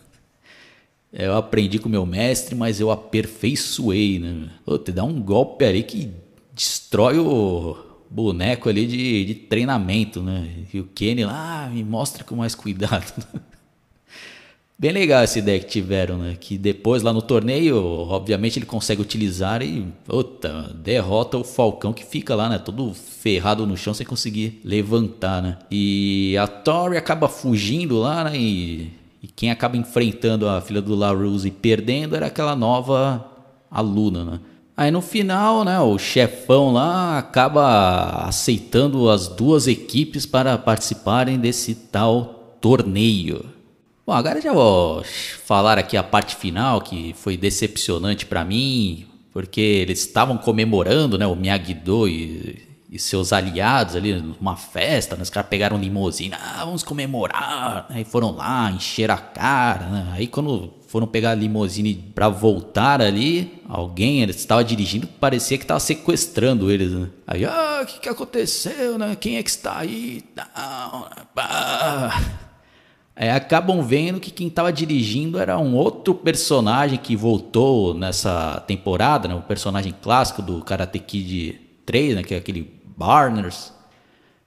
Eu 1.11 1.35
aprendi 1.35 1.79
com 1.79 1.89
meu 1.89 2.05
mestre, 2.05 2.55
mas 2.55 2.79
eu 2.79 2.91
aperfeiçoei, 2.91 4.19
né? 4.19 4.51
Pô, 4.67 4.77
te 4.79 4.93
dá 4.93 5.03
um 5.03 5.19
golpe 5.19 5.65
ali 5.65 5.83
que 5.83 6.13
destrói 6.53 7.19
o 7.19 7.75
boneco 8.11 8.69
ali 8.69 8.87
de, 8.87 9.25
de 9.25 9.35
treinamento, 9.35 10.23
né? 10.23 10.67
E 10.75 10.79
o 10.79 10.85
Kenny 10.85 11.25
lá, 11.25 11.65
ah, 11.65 11.71
me 11.71 11.83
mostra 11.83 12.23
com 12.23 12.37
mais 12.37 12.55
cuidado. 12.55 13.25
Bem 14.79 14.93
legal 14.93 15.23
essa 15.23 15.39
ideia 15.39 15.59
que 15.59 15.65
tiveram, 15.65 16.19
né? 16.19 16.37
Que 16.39 16.59
depois 16.59 17.03
lá 17.03 17.11
no 17.11 17.23
torneio, 17.23 17.79
obviamente 17.79 18.59
ele 18.59 18.67
consegue 18.67 19.01
utilizar 19.01 19.63
e, 19.63 19.87
puta, 20.05 20.71
derrota 20.75 21.39
o 21.39 21.45
Falcão 21.45 21.95
que 21.95 22.05
fica 22.05 22.35
lá, 22.35 22.47
né? 22.51 22.59
Todo 22.59 22.93
ferrado 22.93 23.67
no 23.67 23.75
chão 23.75 23.95
sem 23.95 24.07
conseguir 24.07 24.61
levantar, 24.63 25.43
né? 25.43 25.57
E 25.71 26.37
a 26.39 26.47
Tori 26.47 26.99
acaba 26.99 27.27
fugindo 27.27 27.99
lá, 27.99 28.25
né? 28.25 28.37
E, 28.37 28.93
e 29.23 29.27
quem 29.29 29.51
acaba 29.51 29.79
enfrentando 29.79 30.47
a 30.47 30.61
filha 30.61 30.83
do 30.83 30.95
LaRuse 30.95 31.49
e 31.49 31.51
perdendo 31.51 32.15
era 32.15 32.27
aquela 32.27 32.55
nova 32.55 33.27
aluna, 33.71 34.25
né? 34.25 34.41
Aí 34.77 34.91
no 34.91 35.01
final, 35.01 35.65
né, 35.65 35.81
o 35.81 35.97
chefão 35.97 36.71
lá 36.71 37.17
acaba 37.17 38.27
aceitando 38.27 39.09
as 39.09 39.27
duas 39.27 39.67
equipes 39.67 40.27
para 40.27 40.59
participarem 40.59 41.39
desse 41.39 41.75
tal 41.75 42.59
torneio. 42.61 43.56
Bom, 44.07 44.13
agora 44.13 44.41
já 44.41 44.53
vou 44.53 45.03
falar 45.45 45.79
aqui 45.79 45.97
a 45.97 46.03
parte 46.03 46.37
final 46.37 46.81
que 46.81 47.13
foi 47.19 47.37
decepcionante 47.37 48.25
para 48.25 48.45
mim, 48.45 49.05
porque 49.33 49.61
eles 49.61 49.99
estavam 49.99 50.39
comemorando, 50.39 51.19
né, 51.19 51.27
o 51.27 51.35
Miyagi-Do 51.35 52.07
e, 52.07 52.69
e, 52.89 53.01
seus 53.01 53.33
aliados 53.33 53.97
ali 53.97 54.13
numa 54.13 54.55
festa, 54.55 55.17
né, 55.17 55.23
os 55.23 55.29
caras 55.29 55.51
pegaram 55.51 55.77
limusine, 55.77 56.37
ah, 56.37 56.65
vamos 56.65 56.85
comemorar, 56.85 57.87
aí 57.91 58.05
foram 58.05 58.31
lá, 58.31 58.71
encher 58.71 59.11
a 59.11 59.19
cara, 59.19 59.87
né, 59.87 60.13
aí 60.13 60.29
quando 60.29 60.73
foram 60.87 61.09
pegar 61.09 61.33
a 61.33 61.35
limusine 61.35 61.93
para 62.15 62.29
voltar 62.29 63.03
ali, 63.03 63.61
alguém 63.69 64.23
estava 64.23 64.63
dirigindo, 64.63 65.09
parecia 65.09 65.59
que 65.59 65.65
estava 65.65 65.81
sequestrando 65.81 66.71
eles, 66.71 66.93
né? 66.93 67.09
Aí, 67.27 67.45
ah, 67.45 67.81
o 67.83 67.87
que, 67.87 67.99
que 67.99 68.09
aconteceu, 68.09 68.97
né? 68.97 69.17
Quem 69.17 69.37
é 69.37 69.43
que 69.43 69.51
está 69.51 69.79
aí? 69.79 70.23
Não, 70.37 71.09
ah 71.37 72.46
é, 73.17 73.33
acabam 73.33 73.83
vendo 73.83 74.21
que 74.21 74.31
quem 74.31 74.49
estava 74.49 74.71
dirigindo 74.71 75.39
era 75.39 75.59
um 75.59 75.75
outro 75.75 76.15
personagem 76.15 76.99
que 76.99 77.17
voltou 77.17 77.95
nessa 77.95 78.61
temporada, 78.67 79.27
né? 79.27 79.35
o 79.35 79.41
personagem 79.41 79.95
clássico 80.03 80.43
do 80.43 80.63
Karate 80.63 80.99
Kid 80.99 81.59
3, 81.87 82.17
né? 82.17 82.23
que 82.23 82.35
é 82.35 82.37
aquele 82.37 82.71
Barners, 82.95 83.73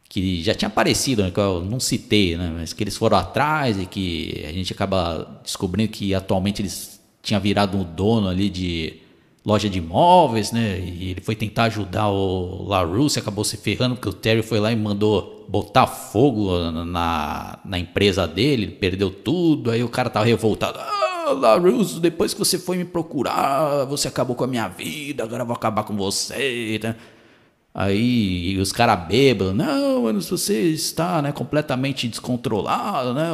que 0.08 0.44
já 0.44 0.54
tinha 0.54 0.68
aparecido, 0.68 1.24
né? 1.24 1.32
que 1.32 1.40
eu 1.40 1.64
não 1.64 1.80
citei, 1.80 2.38
né? 2.38 2.54
mas 2.60 2.72
que 2.72 2.84
eles 2.84 2.96
foram 2.96 3.18
atrás 3.18 3.80
e 3.80 3.88
que 3.88 4.46
a 4.48 4.52
gente 4.54 4.72
acaba 4.72 5.42
descobrindo 5.44 5.92
que 5.92 6.14
atualmente 6.14 6.62
eles 6.62 7.02
tinham 7.24 7.42
virado 7.42 7.76
um 7.76 7.84
dono 7.84 8.28
ali 8.28 8.52
de 8.52 8.98
loja 9.46 9.69
de 9.69 9.79
imóveis, 9.79 10.51
né? 10.51 10.79
E 10.79 11.12
ele 11.12 11.22
foi 11.22 11.36
tentar 11.36 11.63
ajudar 11.65 12.10
o 12.10 12.67
LaRusse, 12.67 13.19
acabou 13.19 13.43
se 13.43 13.58
ferrando 13.58 13.96
porque 13.96 14.10
o 14.10 14.13
Terry 14.13 14.41
foi 14.41 14.60
lá 14.60 14.72
e 14.72 14.75
mandou 14.75 15.46
botar 15.50 15.88
fogo 15.88 16.60
na, 16.72 17.60
na 17.65 17.79
empresa 17.79 18.27
dele, 18.27 18.63
ele 18.63 18.72
perdeu 18.74 19.10
tudo, 19.10 19.72
aí 19.72 19.84
o 19.84 19.89
cara 19.89 20.10
tava 20.10 20.25
revoltado. 20.25 20.77
Ah, 20.79 21.31
LaRusse, 21.31 22.00
depois 22.00 22.34
que 22.34 22.39
você 22.39 22.60
foi 22.60 22.77
me 22.77 22.86
procurar, 22.86 23.86
você 23.86 24.08
acabou 24.08 24.36
com 24.36 24.43
a 24.43 24.48
minha 24.48 24.67
vida, 24.67 25.24
agora 25.24 25.43
eu 25.43 25.48
vou 25.48 25.55
acabar 25.55 25.84
com 25.84 25.96
você, 25.96 26.79
né? 26.84 26.96
Aí 27.74 28.58
os 28.60 28.72
caras 28.72 29.08
bêbados, 29.08 29.55
não, 29.55 30.03
mano, 30.03 30.22
você 30.22 30.63
está 30.63 31.22
né, 31.22 31.31
completamente 31.31 32.08
descontrolado, 32.08 33.13
né? 33.13 33.29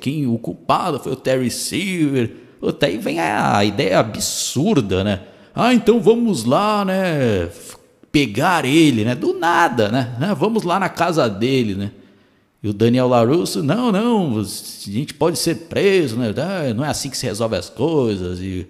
Quem, 0.00 0.26
o 0.26 0.38
culpado 0.38 0.98
foi 0.98 1.12
o 1.12 1.16
Terry 1.16 1.50
Silver. 1.50 2.49
Até 2.62 2.88
aí 2.88 2.98
vem 2.98 3.18
a 3.20 3.64
ideia 3.64 3.98
absurda, 3.98 5.02
né? 5.02 5.20
Ah, 5.54 5.74
então 5.74 6.00
vamos 6.00 6.44
lá, 6.44 6.84
né? 6.84 7.48
Pegar 8.12 8.64
ele, 8.64 9.04
né? 9.04 9.14
Do 9.14 9.34
nada, 9.34 9.88
né? 9.88 10.16
né? 10.18 10.34
Vamos 10.38 10.62
lá 10.62 10.78
na 10.78 10.88
casa 10.88 11.28
dele, 11.28 11.74
né? 11.74 11.90
E 12.62 12.68
o 12.68 12.74
Daniel 12.74 13.08
Larusso, 13.08 13.62
não, 13.62 13.90
não, 13.90 14.38
a 14.38 14.44
gente 14.90 15.14
pode 15.14 15.38
ser 15.38 15.54
preso, 15.68 16.16
né? 16.18 16.34
Ah, 16.36 16.74
não 16.74 16.84
é 16.84 16.88
assim 16.88 17.08
que 17.08 17.16
se 17.16 17.26
resolve 17.26 17.56
as 17.56 17.70
coisas. 17.70 18.40
E, 18.40 18.66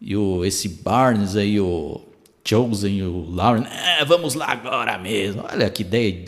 e 0.00 0.16
o, 0.16 0.44
esse 0.44 0.68
Barnes 0.68 1.34
aí, 1.34 1.58
o 1.58 2.00
Chosen 2.44 2.98
e 2.98 3.02
o 3.02 3.28
Lauren, 3.30 3.64
é, 3.64 4.04
vamos 4.04 4.34
lá 4.34 4.52
agora 4.52 4.96
mesmo. 4.98 5.44
Olha 5.50 5.68
que 5.68 5.82
ideia 5.82 6.24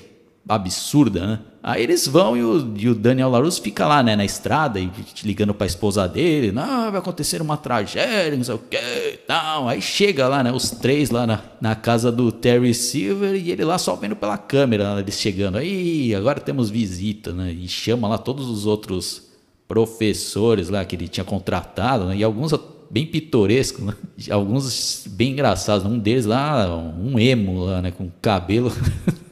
absurda, 0.49 1.27
né? 1.27 1.39
Aí 1.63 1.83
eles 1.83 2.07
vão 2.07 2.37
e 2.37 2.45
o, 2.45 2.75
e 2.77 2.89
o 2.89 2.95
Daniel 2.95 3.29
LaRusso 3.29 3.61
fica 3.61 3.85
lá, 3.89 4.01
né, 4.01 4.15
na 4.15 4.25
estrada 4.25 4.79
e 4.79 4.89
ligando 5.25 5.53
para 5.53 5.65
a 5.65 5.67
esposa 5.67 6.07
dele, 6.07 6.53
não, 6.53 6.93
vai 6.93 7.01
acontecer 7.01 7.43
uma 7.43 7.57
tragédia, 7.57 8.37
não 8.37 8.45
sei 8.45 8.55
o 8.55 8.59
que, 8.59 9.19
tal. 9.27 9.69
Aí 9.69 9.83
chega 9.83 10.29
lá, 10.29 10.45
né, 10.45 10.53
os 10.53 10.71
três 10.71 11.11
lá 11.11 11.27
na, 11.27 11.43
na 11.61 11.75
casa 11.75 12.13
do 12.13 12.31
Terry 12.31 12.73
Silver 12.73 13.35
e 13.35 13.51
ele 13.51 13.65
lá 13.65 13.79
só 13.79 13.97
vendo 13.97 14.15
pela 14.15 14.39
câmera, 14.39 14.95
né, 14.95 15.01
eles 15.01 15.19
chegando. 15.19 15.59
Aí, 15.59 16.15
agora 16.15 16.39
temos 16.39 16.71
visita, 16.71 17.33
né, 17.33 17.51
e 17.51 17.67
chama 17.67 18.07
lá 18.07 18.17
todos 18.17 18.49
os 18.49 18.65
outros 18.65 19.27
professores 19.67 20.69
lá 20.69 20.85
que 20.85 20.95
ele 20.95 21.09
tinha 21.09 21.25
contratado, 21.25 22.05
né, 22.05 22.17
e 22.17 22.23
alguns 22.23 22.53
bem 22.89 23.05
pitorescos, 23.05 23.85
né? 23.85 23.95
alguns 24.31 25.05
bem 25.11 25.33
engraçados. 25.33 25.85
Um 25.85 25.99
deles 25.99 26.27
lá, 26.27 26.69
um 26.97 27.19
emo 27.19 27.65
lá, 27.65 27.83
né, 27.83 27.91
com 27.91 28.09
cabelo 28.23 28.71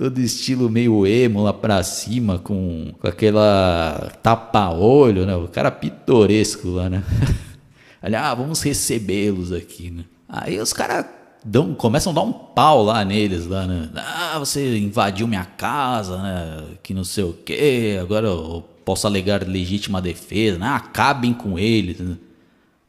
todo 0.00 0.18
estilo 0.18 0.70
meio 0.70 1.06
emo 1.06 1.42
lá 1.42 1.52
pra 1.52 1.82
cima, 1.82 2.38
com, 2.38 2.90
com 2.98 3.06
aquela 3.06 4.10
tapa-olho, 4.22 5.26
né? 5.26 5.36
O 5.36 5.46
cara 5.46 5.70
pitoresco 5.70 6.70
lá, 6.70 6.88
né? 6.88 7.04
Olha, 8.02 8.22
ah, 8.22 8.34
vamos 8.34 8.62
recebê-los 8.62 9.52
aqui, 9.52 9.90
né? 9.90 10.06
Aí 10.26 10.58
os 10.58 10.72
caras 10.72 11.04
dão, 11.44 11.74
começam 11.74 12.12
a 12.12 12.14
dar 12.14 12.22
um 12.22 12.32
pau 12.32 12.82
lá 12.82 13.04
neles, 13.04 13.46
lá, 13.46 13.66
né? 13.66 13.90
Ah, 13.94 14.38
você 14.38 14.78
invadiu 14.78 15.28
minha 15.28 15.44
casa, 15.44 16.16
né? 16.16 16.64
Que 16.82 16.94
não 16.94 17.04
sei 17.04 17.24
o 17.24 17.34
quê, 17.34 17.98
agora 18.00 18.26
eu 18.26 18.64
posso 18.86 19.06
alegar 19.06 19.46
legítima 19.46 20.00
defesa, 20.00 20.58
né? 20.58 20.68
Acabem 20.68 21.34
com 21.34 21.58
eles? 21.58 21.98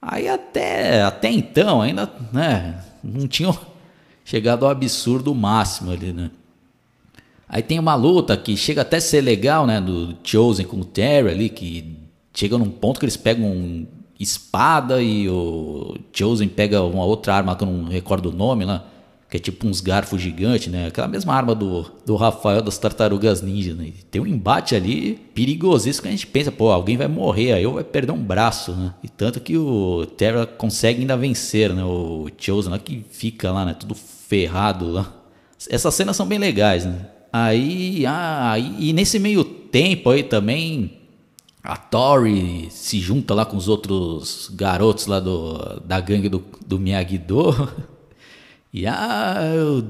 Aí 0.02 0.30
até, 0.30 1.02
até 1.02 1.30
então 1.30 1.82
ainda, 1.82 2.10
né? 2.32 2.82
Não 3.04 3.28
tinham 3.28 3.54
chegado 4.24 4.63
ao 4.63 4.71
absurdo 4.71 5.36
máximo 5.36 5.91
ali, 5.91 6.13
né? 6.13 6.32
Aí 7.51 7.61
tem 7.61 7.77
uma 7.77 7.95
luta 7.95 8.37
que 8.37 8.55
chega 8.55 8.81
até 8.81 8.95
a 8.95 9.01
ser 9.01 9.19
legal, 9.19 9.67
né? 9.67 9.81
Do 9.81 10.15
Chosen 10.23 10.65
com 10.65 10.77
o 10.77 10.85
Terry 10.85 11.27
ali, 11.27 11.49
que 11.49 11.97
chega 12.33 12.57
num 12.57 12.69
ponto 12.69 12.97
que 12.97 13.05
eles 13.05 13.17
pegam 13.17 13.85
espada 14.17 15.01
e 15.01 15.27
o 15.27 15.97
Chosen 16.13 16.47
pega 16.47 16.81
uma 16.81 17.03
outra 17.03 17.35
arma 17.35 17.53
que 17.53 17.63
eu 17.65 17.67
não 17.67 17.89
recordo 17.89 18.29
o 18.29 18.31
nome 18.31 18.63
lá, 18.63 18.87
que 19.29 19.35
é 19.35 19.39
tipo 19.39 19.67
uns 19.67 19.81
garfos 19.81 20.21
gigantes, 20.21 20.71
né? 20.71 20.87
Aquela 20.87 21.09
mesma 21.09 21.33
arma 21.33 21.53
do, 21.53 21.91
do 22.05 22.15
Rafael 22.15 22.61
das 22.61 22.77
Tartarugas 22.77 23.41
Ninja, 23.41 23.73
né? 23.73 23.91
Tem 24.09 24.21
um 24.21 24.27
embate 24.27 24.73
ali 24.73 25.15
perigosíssimo 25.35 26.03
que 26.03 26.07
a 26.07 26.11
gente 26.11 26.27
pensa, 26.27 26.53
pô, 26.53 26.71
alguém 26.71 26.95
vai 26.95 27.09
morrer 27.09 27.51
aí 27.51 27.65
ou 27.65 27.73
vai 27.73 27.83
perder 27.83 28.13
um 28.13 28.23
braço, 28.23 28.71
né? 28.71 28.93
E 29.03 29.09
tanto 29.09 29.41
que 29.41 29.57
o 29.57 30.05
Terry 30.05 30.47
consegue 30.57 31.01
ainda 31.01 31.17
vencer, 31.17 31.73
né? 31.73 31.83
O 31.83 32.29
Chosen 32.37 32.71
lá 32.71 32.79
que 32.79 33.03
fica 33.11 33.51
lá, 33.51 33.65
né? 33.65 33.73
Tudo 33.73 33.93
ferrado 33.93 34.89
lá. 34.89 35.13
Essas 35.69 35.93
cenas 35.93 36.15
são 36.15 36.25
bem 36.25 36.39
legais, 36.39 36.85
né? 36.85 37.07
Aí, 37.32 38.06
ah, 38.06 38.56
e 38.58 38.91
nesse 38.94 39.17
meio 39.17 39.44
tempo 39.44 40.10
aí 40.10 40.24
também 40.24 40.98
a 41.63 41.78
Tori 41.78 42.67
se 42.72 43.00
junta 43.00 43.34
lá 43.34 43.46
com 43.46 43.56
os 43.56 43.67
outros 43.67 44.50
garotos 44.54 45.06
lá 45.06 45.20
do, 45.20 45.80
da 45.86 46.00
gangue 46.00 46.28
do, 46.28 46.44
do 46.65 46.80
Miyagi-Do. 46.80 47.91
E 48.74 48.88
ah, 48.88 49.52
eu 49.54 49.86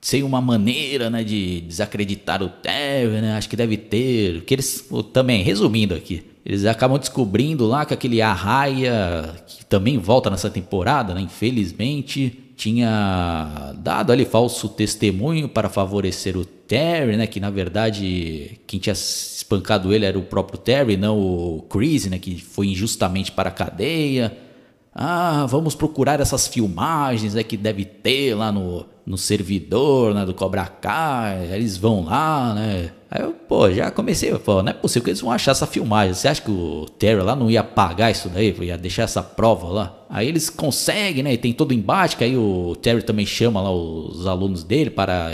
sei 0.00 0.22
uma 0.22 0.40
maneira, 0.40 1.10
né, 1.10 1.22
de 1.22 1.60
desacreditar 1.60 2.42
o 2.42 2.48
Terry, 2.48 3.20
né? 3.20 3.34
Acho 3.36 3.48
que 3.48 3.56
deve 3.56 3.76
ter, 3.76 4.44
que 4.44 4.54
eles 4.54 4.88
também, 5.12 5.42
resumindo 5.42 5.94
aqui, 5.94 6.24
eles 6.44 6.64
acabam 6.64 6.98
descobrindo 6.98 7.66
lá 7.66 7.84
que 7.84 7.94
aquele 7.94 8.22
Arraia, 8.22 9.34
que 9.46 9.64
também 9.66 9.98
volta 9.98 10.30
nessa 10.30 10.48
temporada, 10.50 11.14
né, 11.14 11.20
infelizmente, 11.20 12.41
tinha 12.62 13.74
dado 13.78 14.12
ali 14.12 14.24
falso 14.24 14.68
testemunho 14.68 15.48
para 15.48 15.68
favorecer 15.68 16.36
o 16.36 16.44
Terry, 16.44 17.16
né? 17.16 17.26
Que 17.26 17.40
na 17.40 17.50
verdade 17.50 18.60
quem 18.68 18.78
tinha 18.78 18.92
espancado 18.92 19.92
ele 19.92 20.04
era 20.04 20.16
o 20.16 20.22
próprio 20.22 20.58
Terry, 20.58 20.96
não 20.96 21.18
o 21.18 21.62
Chris, 21.62 22.06
né? 22.06 22.20
Que 22.20 22.40
foi 22.40 22.68
injustamente 22.68 23.32
para 23.32 23.48
a 23.48 23.52
cadeia. 23.52 24.32
Ah, 24.94 25.46
vamos 25.48 25.74
procurar 25.74 26.20
essas 26.20 26.46
filmagens 26.46 27.32
né, 27.34 27.42
que 27.42 27.56
deve 27.56 27.84
ter 27.84 28.34
lá 28.34 28.52
no, 28.52 28.84
no 29.06 29.16
servidor 29.16 30.14
né, 30.14 30.26
do 30.26 30.34
Cobra 30.34 30.66
Kai. 30.66 31.48
Eles 31.50 31.78
vão 31.78 32.04
lá, 32.04 32.52
né? 32.54 32.90
Aí 33.10 33.22
eu, 33.22 33.32
pô, 33.32 33.70
já 33.70 33.90
comecei, 33.90 34.36
pô, 34.38 34.62
não 34.62 34.70
é 34.70 34.74
possível 34.74 35.04
que 35.04 35.10
eles 35.10 35.20
vão 35.20 35.32
achar 35.32 35.52
essa 35.52 35.66
filmagem. 35.66 36.14
Você 36.14 36.28
acha 36.28 36.42
que 36.42 36.50
o 36.50 36.86
Terry 36.98 37.22
lá 37.22 37.34
não 37.34 37.50
ia 37.50 37.64
pagar 37.64 38.10
isso 38.10 38.28
daí? 38.28 38.54
Ia 38.60 38.76
deixar 38.76 39.04
essa 39.04 39.22
prova 39.22 39.68
lá? 39.68 39.94
Aí 40.10 40.28
eles 40.28 40.50
conseguem, 40.50 41.22
né? 41.22 41.32
E 41.32 41.38
tem 41.38 41.54
todo 41.54 41.70
o 41.70 41.74
embate, 41.74 42.16
que 42.16 42.24
aí 42.24 42.36
o 42.36 42.76
Terry 42.76 43.02
também 43.02 43.24
chama 43.24 43.62
lá 43.62 43.70
os 43.70 44.26
alunos 44.26 44.62
dele 44.62 44.90
para 44.90 45.32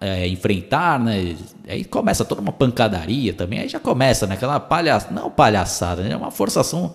é, 0.00 0.26
enfrentar, 0.26 0.98
né? 0.98 1.36
Aí 1.68 1.84
começa 1.84 2.24
toda 2.24 2.40
uma 2.40 2.52
pancadaria 2.52 3.32
também. 3.32 3.60
Aí 3.60 3.68
já 3.68 3.78
começa, 3.78 4.26
né? 4.26 4.34
Aquela 4.34 4.58
palhaçada, 4.58 5.14
não 5.14 5.30
palhaçada, 5.30 6.02
né? 6.02 6.12
É 6.12 6.16
uma 6.16 6.32
forçação 6.32 6.94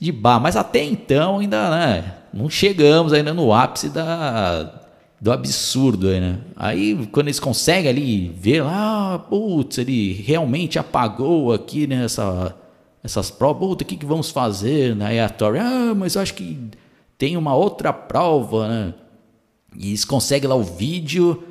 de 0.00 0.12
bar. 0.12 0.40
Mas 0.40 0.56
até 0.56 0.82
então 0.82 1.38
ainda, 1.38 1.70
né? 1.70 2.14
Não 2.32 2.50
chegamos 2.50 3.12
ainda 3.12 3.32
no 3.32 3.52
ápice 3.52 3.88
da 3.88 4.82
do 5.20 5.32
absurdo 5.32 6.08
aí, 6.08 6.20
né? 6.20 6.38
Aí 6.54 7.06
quando 7.10 7.28
eles 7.28 7.40
conseguem 7.40 7.88
ali 7.88 8.28
ver 8.28 8.62
lá, 8.62 9.14
ah, 9.14 9.18
putz, 9.18 9.78
ele 9.78 10.12
realmente 10.12 10.78
apagou 10.78 11.52
aqui 11.52 11.86
né, 11.86 12.04
essas 13.02 13.30
provas, 13.30 13.68
puta, 13.68 13.82
o 13.82 13.86
que, 13.86 13.96
que 13.96 14.04
vamos 14.06 14.30
fazer? 14.30 14.94
Né? 14.94 15.06
Aí 15.06 15.20
a 15.20 15.28
Tori, 15.28 15.58
ah, 15.58 15.94
mas 15.96 16.14
eu 16.14 16.22
acho 16.22 16.34
que 16.34 16.58
tem 17.16 17.36
uma 17.36 17.54
outra 17.54 17.92
prova, 17.92 18.68
né? 18.68 18.94
E 19.78 19.88
eles 19.88 20.04
conseguem 20.04 20.48
lá 20.48 20.54
o 20.54 20.62
vídeo 20.62 21.42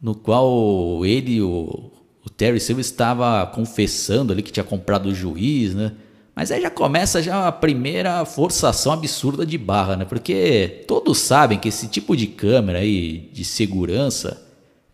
no 0.00 0.14
qual 0.14 1.04
ele, 1.04 1.40
o, 1.40 1.92
o 2.24 2.30
Terry 2.30 2.58
Silva, 2.58 2.80
estava 2.80 3.46
confessando 3.46 4.32
ali 4.32 4.42
que 4.42 4.50
tinha 4.50 4.64
comprado 4.64 5.06
o 5.06 5.14
juiz, 5.14 5.74
né? 5.74 5.92
Mas 6.34 6.50
aí 6.50 6.62
já 6.62 6.70
começa 6.70 7.22
já 7.22 7.46
a 7.46 7.52
primeira 7.52 8.24
forçação 8.24 8.92
absurda 8.92 9.44
de 9.44 9.58
barra, 9.58 9.96
né? 9.96 10.04
Porque 10.04 10.84
todos 10.88 11.18
sabem 11.18 11.58
que 11.58 11.68
esse 11.68 11.88
tipo 11.88 12.16
de 12.16 12.26
câmera 12.26 12.78
aí 12.78 13.28
de 13.32 13.44
segurança, 13.44 14.42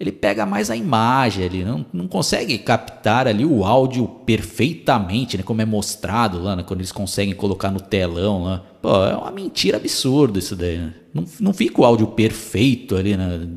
ele 0.00 0.10
pega 0.10 0.44
mais 0.44 0.68
a 0.68 0.76
imagem, 0.76 1.44
ele 1.44 1.64
não, 1.64 1.86
não 1.92 2.08
consegue 2.08 2.58
captar 2.58 3.28
ali 3.28 3.44
o 3.44 3.64
áudio 3.64 4.08
perfeitamente, 4.26 5.36
né? 5.36 5.44
Como 5.44 5.62
é 5.62 5.64
mostrado 5.64 6.42
lá, 6.42 6.56
né? 6.56 6.64
quando 6.64 6.80
eles 6.80 6.92
conseguem 6.92 7.34
colocar 7.34 7.70
no 7.70 7.80
telão 7.80 8.42
lá. 8.42 8.64
Pô, 8.82 9.04
é 9.04 9.16
uma 9.16 9.30
mentira 9.30 9.76
absurda 9.76 10.40
isso 10.40 10.56
daí, 10.56 10.78
né? 10.78 10.94
Não, 11.14 11.24
não 11.38 11.52
fica 11.52 11.80
o 11.80 11.84
áudio 11.84 12.08
perfeito 12.08 12.96
ali, 12.96 13.16
né? 13.16 13.48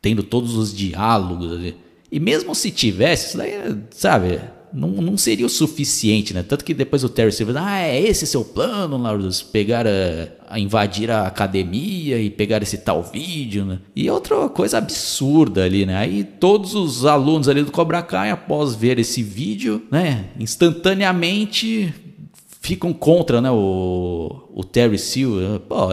Tendo 0.00 0.22
todos 0.22 0.54
os 0.54 0.72
diálogos 0.72 1.52
ali. 1.52 1.76
E 2.10 2.20
mesmo 2.20 2.54
se 2.54 2.70
tivesse, 2.70 3.28
isso 3.28 3.38
daí, 3.38 3.76
sabe, 3.90 4.40
não, 4.76 4.88
não 4.88 5.16
seria 5.16 5.46
o 5.46 5.48
suficiente, 5.48 6.34
né? 6.34 6.42
Tanto 6.42 6.62
que 6.62 6.74
depois 6.74 7.02
o 7.02 7.08
Terry 7.08 7.32
Silver, 7.32 7.56
ah, 7.56 7.80
é 7.80 7.98
esse 7.98 8.26
seu 8.26 8.44
plano, 8.44 8.98
Laurus? 8.98 9.42
Pegar 9.42 9.86
a, 9.86 9.90
a, 10.50 10.60
invadir 10.60 11.10
a 11.10 11.26
academia 11.26 12.18
e 12.20 12.28
pegar 12.28 12.62
esse 12.62 12.76
tal 12.78 13.02
vídeo, 13.02 13.64
né? 13.64 13.78
E 13.96 14.10
outra 14.10 14.50
coisa 14.50 14.76
absurda 14.76 15.64
ali, 15.64 15.86
né? 15.86 15.96
Aí 15.96 16.22
todos 16.22 16.74
os 16.74 17.06
alunos 17.06 17.48
ali 17.48 17.62
do 17.62 17.72
Cobra 17.72 18.02
Kai, 18.02 18.30
após 18.30 18.74
ver 18.74 18.98
esse 18.98 19.22
vídeo, 19.22 19.82
né? 19.90 20.26
Instantaneamente 20.38 21.94
ficam 22.60 22.92
contra, 22.92 23.40
né? 23.40 23.50
O, 23.50 24.50
o 24.54 24.62
Terry 24.62 24.98
Silver. 24.98 25.58
Pô, 25.60 25.88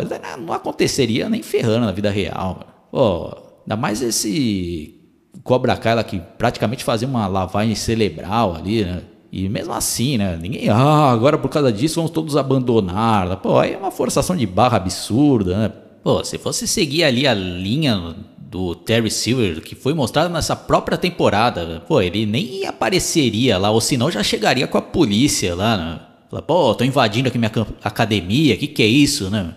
não 0.46 0.54
aconteceria 0.54 1.30
nem 1.30 1.41
ferrando 1.41 1.86
na 1.86 1.91
vida 1.93 2.10
real. 2.10 2.89
Pô, 2.91 3.34
ainda 3.62 3.78
mais 3.78 4.02
esse 4.02 5.03
Cobra 5.43 5.75
Kai 5.75 6.01
que 6.03 6.21
praticamente 6.38 6.84
fazia 6.84 7.08
uma 7.08 7.27
lavagem 7.27 7.75
cerebral 7.75 8.56
ali, 8.56 8.86
né? 8.86 9.01
E 9.32 9.49
mesmo 9.49 9.73
assim, 9.73 10.17
né? 10.17 10.38
Ninguém, 10.39 10.69
ah, 10.69 11.12
agora 11.12 11.38
por 11.38 11.49
causa 11.49 11.71
disso 11.71 11.95
vamos 11.95 12.12
todos 12.12 12.38
abandonar. 12.38 13.38
Pô, 13.38 13.58
aí 13.58 13.73
é 13.73 13.77
uma 13.77 13.91
forçação 13.91 14.36
de 14.36 14.45
barra 14.45 14.77
absurda, 14.77 15.58
né? 15.58 15.71
Pô, 16.03 16.23
se 16.23 16.38
fosse 16.38 16.67
seguir 16.67 17.03
ali 17.03 17.25
a 17.25 17.34
linha 17.34 18.15
do 18.38 18.75
Terry 18.75 19.10
Silver, 19.10 19.62
que 19.62 19.73
foi 19.73 19.93
mostrada 19.95 20.29
nessa 20.29 20.56
própria 20.56 20.97
temporada, 20.97 21.82
pô, 21.88 21.99
ele 21.99 22.25
nem 22.25 22.67
apareceria 22.67 23.58
lá, 23.58 23.71
ou 23.71 23.82
senão 23.82 24.12
já 24.12 24.21
chegaria 24.21 24.67
com 24.67 24.77
a 24.77 24.82
polícia 24.82 25.56
lá, 25.56 25.77
né? 25.77 25.99
Fala, 26.29 26.41
pô, 26.43 26.75
tô 26.75 26.84
invadindo 26.84 27.27
aqui 27.27 27.38
minha 27.38 27.51
academia, 27.84 28.56
que 28.56 28.67
que 28.67 28.84
é 28.84 28.88
isso, 28.88 29.29
né? 29.32 29.56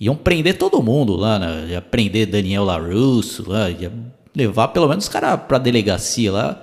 Iam 0.00 0.14
prender 0.14 0.56
todo 0.56 0.82
mundo 0.82 1.16
lá, 1.16 1.38
né? 1.38 1.66
Ia 1.70 1.82
prender 1.82 2.26
Daniel 2.26 2.64
LaRusso 2.64 3.44
lá, 3.50 3.68
ia 3.68 3.92
levar 4.38 4.68
pelo 4.68 4.88
menos 4.88 5.04
os 5.04 5.10
caras 5.10 5.40
pra 5.48 5.58
delegacia 5.58 6.30
lá 6.30 6.56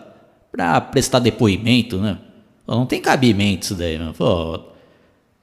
pra 0.50 0.80
prestar 0.80 1.20
depoimento, 1.20 1.98
né? 1.98 2.18
Não 2.66 2.86
tem 2.86 3.02
cabimento 3.02 3.66
isso 3.66 3.76
daí, 3.76 3.98
né? 3.98 4.14
Pô, 4.18 4.60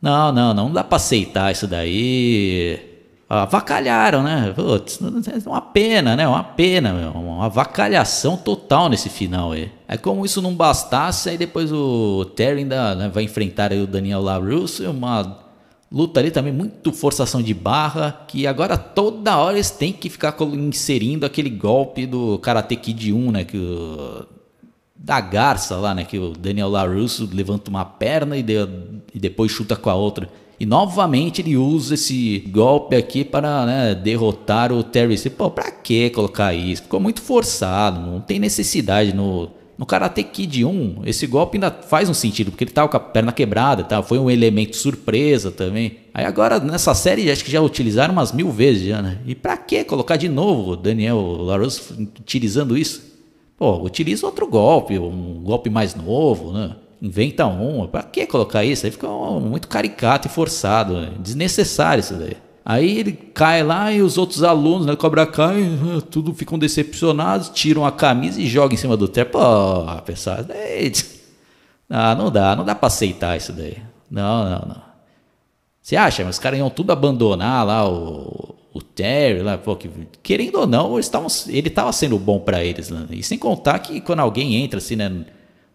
não, 0.00 0.32
não, 0.32 0.54
não 0.54 0.72
dá 0.72 0.82
pra 0.82 0.96
aceitar 0.96 1.52
isso 1.52 1.66
daí. 1.66 2.90
Avacalharam, 3.28 4.22
né? 4.22 4.52
Putz, 4.54 4.98
é 5.02 5.48
uma 5.48 5.60
pena, 5.60 6.16
né? 6.16 6.26
Uma 6.26 6.42
pena, 6.42 6.92
meu. 6.92 7.12
uma 7.12 7.46
avacalhação 7.46 8.36
total 8.36 8.88
nesse 8.88 9.08
final 9.08 9.52
aí. 9.52 9.70
É 9.86 9.96
como 9.96 10.24
isso 10.24 10.42
não 10.42 10.54
bastasse, 10.54 11.30
aí 11.30 11.38
depois 11.38 11.70
o 11.70 12.24
Terry 12.34 12.60
ainda 12.60 12.94
né, 12.94 13.08
vai 13.08 13.24
enfrentar 13.24 13.72
o 13.72 13.86
Daniel 13.86 14.22
LaRusso, 14.22 14.90
uma 14.90 15.41
luta 15.92 16.20
ali 16.20 16.31
também 16.31 16.52
muito 16.52 16.92
forçação 16.92 17.42
de 17.42 17.52
barra, 17.52 18.24
que 18.26 18.46
agora 18.46 18.78
toda 18.78 19.37
hora 19.37 19.57
eles 19.57 19.70
têm 19.70 19.92
que 19.92 20.09
ficar 20.09 20.35
inserindo 20.55 21.26
aquele 21.26 21.50
golpe 21.50 22.07
do 22.07 22.38
Karate 22.38 22.74
Kid 22.76 23.12
1, 23.12 23.31
né, 23.31 23.44
que 23.44 23.59
o, 23.59 24.24
da 24.96 25.20
garça 25.20 25.76
lá, 25.76 25.94
né, 25.94 26.05
que 26.05 26.18
o 26.18 26.31
Daniel 26.31 26.70
LaRusso 26.70 27.28
levanta 27.33 27.68
uma 27.68 27.85
perna 27.85 28.37
e, 28.38 28.42
de, 28.42 28.55
e 29.14 29.18
depois 29.18 29.52
chuta 29.52 29.76
com 29.76 29.90
a 29.90 29.94
outra. 29.94 30.28
E 30.59 30.64
novamente 30.64 31.42
ele 31.42 31.57
usa 31.57 31.94
esse 31.94 32.38
golpe 32.48 32.94
aqui 32.96 33.24
para 33.24 33.66
né, 33.66 33.94
derrotar 33.94 34.72
o 34.72 34.83
Terry 34.83 35.18
Pô, 35.31 35.50
pra 35.50 35.70
que 35.70 36.09
colocar 36.11 36.55
isso? 36.55 36.83
Ficou 36.83 37.00
muito 37.00 37.20
forçado, 37.20 38.00
não 38.00 38.20
tem 38.20 38.38
necessidade 38.38 39.12
no 39.12 39.50
no 39.82 39.86
Karate 39.86 40.22
Kid 40.22 40.64
1, 40.64 41.02
esse 41.06 41.26
golpe 41.26 41.56
ainda 41.56 41.68
faz 41.68 42.08
um 42.08 42.14
sentido, 42.14 42.52
porque 42.52 42.62
ele 42.62 42.70
tava 42.70 42.88
com 42.88 42.96
a 42.96 43.00
perna 43.00 43.32
quebrada, 43.32 43.82
tá? 43.82 44.00
foi 44.00 44.16
um 44.16 44.30
elemento 44.30 44.76
surpresa 44.76 45.50
também. 45.50 45.98
Aí 46.14 46.24
agora 46.24 46.60
nessa 46.60 46.94
série 46.94 47.28
acho 47.28 47.44
que 47.44 47.50
já 47.50 47.60
utilizaram 47.60 48.12
umas 48.12 48.30
mil 48.30 48.48
vezes 48.48 48.84
já, 48.86 49.02
né? 49.02 49.18
E 49.26 49.34
pra 49.34 49.56
que 49.56 49.82
colocar 49.82 50.14
de 50.14 50.28
novo 50.28 50.70
o 50.70 50.76
Daniel 50.76 51.18
LaRusso 51.18 51.94
utilizando 52.00 52.78
isso? 52.78 53.02
Pô, 53.56 53.82
utiliza 53.82 54.24
outro 54.24 54.46
golpe, 54.46 54.96
um 55.00 55.42
golpe 55.42 55.68
mais 55.68 55.96
novo, 55.96 56.52
né? 56.52 56.76
Inventa 57.02 57.44
um, 57.48 57.84
pra 57.88 58.04
que 58.04 58.24
colocar 58.24 58.64
isso? 58.64 58.86
Aí 58.86 58.92
fica 58.92 59.08
muito 59.08 59.66
caricato 59.66 60.28
e 60.28 60.30
forçado, 60.30 61.00
né? 61.00 61.12
desnecessário 61.18 62.02
isso 62.02 62.14
daí. 62.14 62.36
Aí 62.64 62.98
ele 62.98 63.12
cai 63.12 63.62
lá 63.62 63.92
e 63.92 64.01
os 64.01 64.16
outros 64.16 64.44
alunos, 64.44 64.87
né, 64.87 64.94
Cobra 64.94 65.27
Kai, 65.27 65.64
ah, 65.96 66.01
tudo 66.01 66.33
ficam 66.33 66.59
decepcionados, 66.59 67.48
tiram 67.48 67.85
a 67.85 67.90
camisa 67.90 68.40
e 68.40 68.46
jogam 68.46 68.75
em 68.75 68.77
cima 68.77 68.96
do 68.96 69.09
teto. 69.09 69.33
Pô, 69.33 70.03
pessoal, 70.03 70.38
ah, 71.90 72.14
não 72.14 72.31
dá, 72.31 72.55
não 72.55 72.64
dá 72.64 72.75
para 72.75 72.87
aceitar 72.87 73.37
isso 73.37 73.53
daí. 73.53 73.79
Não, 74.11 74.44
não, 74.44 74.68
não. 74.68 74.83
Você 75.83 75.96
acha? 75.96 76.25
Mas 76.25 76.37
os 76.37 76.38
caras 76.38 76.59
iam 76.61 76.70
tudo 76.70 76.92
abandonar 76.92 77.66
lá 77.66 77.88
o, 77.88 78.55
o 78.72 78.81
Terry, 78.81 79.42
lá, 79.42 79.59
pô, 79.59 79.75
que, 79.75 79.90
querendo 80.22 80.61
ou 80.61 80.66
não, 80.66 80.94
eles 80.94 81.09
tavam, 81.09 81.27
ele 81.48 81.66
estava 81.68 81.92
sendo 81.92 82.16
bom 82.18 82.38
para 82.38 82.64
eles. 82.64 82.90
Né? 82.90 83.07
E 83.11 83.22
sem 83.25 83.37
contar 83.37 83.81
que 83.81 84.01
quando 84.01 84.20
alguém 84.20 84.55
entra 84.62 84.79
assim, 84.79 84.94
né, 84.94 85.11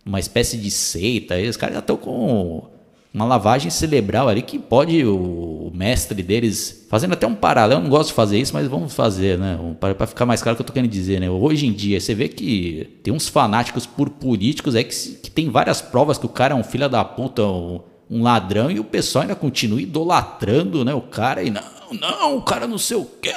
numa 0.06 0.20
espécie 0.20 0.58
de 0.58 0.72
seita, 0.72 1.34
aí 1.34 1.50
os 1.50 1.58
caras 1.58 1.76
já 1.76 1.80
estão 1.80 1.98
com 1.98 2.77
uma 3.14 3.26
lavagem 3.26 3.72
cerebral 3.72 4.28
ali 4.28 4.42
que 4.42 4.60
pode 4.60 5.04
o, 5.06 5.72
mestre 5.74 6.24
deles, 6.24 6.88
fazendo 6.90 7.14
até 7.14 7.28
um 7.28 7.36
paralelo, 7.36 7.80
eu 7.80 7.84
não 7.84 7.90
gosto 7.90 8.10
de 8.10 8.16
fazer 8.16 8.40
isso, 8.40 8.54
mas 8.54 8.68
vamos 8.68 8.94
fazer, 8.94 9.38
né? 9.38 9.58
Para 9.80 10.08
ficar 10.08 10.26
mais 10.26 10.42
claro 10.42 10.54
o 10.54 10.56
que 10.58 10.62
eu 10.64 10.66
tô 10.66 10.74
querendo 10.74 10.90
dizer, 10.90 11.20
né? 11.20 11.30
Hoje 11.30 11.68
em 11.68 11.72
dia, 11.72 12.00
você 12.00 12.16
vê 12.16 12.28
que 12.28 13.00
tem 13.04 13.14
uns 13.14 13.28
fanáticos 13.28 13.86
por 13.86 14.10
políticos 14.10 14.76
aí 14.76 14.84
que, 14.84 14.96
que 14.96 15.30
tem 15.30 15.50
várias 15.50 15.82
provas 15.82 16.18
que 16.18 16.26
o 16.26 16.30
cara 16.30 16.54
é 16.54 16.58
um 16.58 16.64
filho 16.64 16.90
da 16.90 17.06
puta, 17.06 17.44
um, 17.44 17.82
um 18.10 18.24
ladrão, 18.24 18.72
e 18.72 18.80
o 18.80 18.84
pessoal 18.84 19.22
ainda 19.22 19.36
continua 19.36 19.82
idolatrando, 19.82 20.84
né? 20.84 20.94
O 20.94 21.02
cara 21.02 21.44
e 21.44 21.52
não, 21.52 21.62
não, 21.92 22.38
o 22.38 22.42
cara 22.42 22.68
não 22.68 22.78
sei 22.78 22.98
o 22.98 23.06
que, 23.06 23.32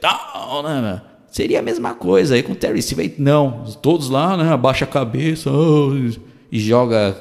tal, 0.00 0.62
né? 0.62 1.02
Seria 1.30 1.58
a 1.58 1.62
mesma 1.62 1.94
coisa 1.94 2.34
aí 2.34 2.42
com 2.42 2.52
o 2.52 2.56
Terry 2.56 2.80
Silver. 2.80 3.14
Não, 3.18 3.64
todos 3.82 4.08
lá, 4.08 4.36
né? 4.36 4.52
Abaixa 4.52 4.84
a 4.84 4.88
cabeça 4.88 5.50
oh, 5.50 5.92
e 6.50 6.60
joga 6.60 7.12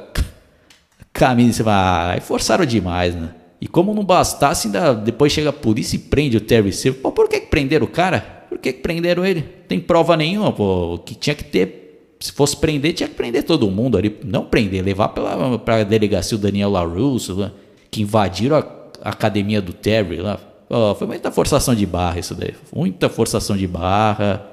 camisa. 1.14 1.58
Você 1.58 1.64
vai, 1.64 2.18
ah, 2.18 2.22
forçaram 2.22 2.66
demais, 2.66 3.16
né? 3.16 3.30
E 3.62 3.68
como 3.68 3.94
não 3.94 4.04
bastasse, 4.04 4.68
ainda 4.68 4.94
depois 4.94 5.32
chega 5.32 5.50
a 5.50 5.54
polícia 5.54 5.96
e 5.96 6.00
prende 6.00 6.36
o 6.36 6.42
Terry 6.42 6.74
Silver. 6.74 7.02
Pô, 7.02 7.12
por 7.12 7.30
que, 7.30 7.40
que 7.40 7.48
prenderam 7.48 7.86
o 7.86 7.90
cara? 7.90 8.20
Por 8.50 8.58
que, 8.58 8.74
que 8.74 8.82
prenderam 8.82 9.26
ele? 9.26 9.42
Tem 9.42 9.80
prova 9.80 10.18
nenhuma, 10.18 10.52
pô. 10.52 11.00
Que 11.06 11.16
tinha 11.16 11.36
que 11.36 11.46
ter. 11.46 12.16
Se 12.20 12.32
fosse 12.32 12.58
prender, 12.58 12.94
tinha 12.94 13.08
que 13.08 13.16
prender 13.16 13.44
todo 13.44 13.70
mundo 13.70 13.98
ali. 13.98 14.18
Não 14.26 14.46
prender, 14.46 14.84
levar 14.84 15.10
pela, 15.10 15.60
pra 15.60 15.84
delegacia 15.84 16.38
o 16.38 16.42
Daniel 16.42 16.72
LaRusso, 16.72 17.36
né? 17.36 17.52
que 17.90 18.02
invadiram 18.02 18.58
a, 18.58 18.66
a, 19.02 19.10
academia 19.12 19.62
do 19.62 19.72
Terry 19.72 20.18
lá. 20.18 20.38
Pô, 20.68 20.96
foi 20.96 21.08
muita 21.08 21.32
forçação 21.32 21.76
de 21.76 21.86
barra 21.86 22.20
isso 22.20 22.36
daí. 22.36 22.54
Muita 22.76 23.08
forçação 23.08 23.56
de 23.56 23.68
barra. 23.68 24.46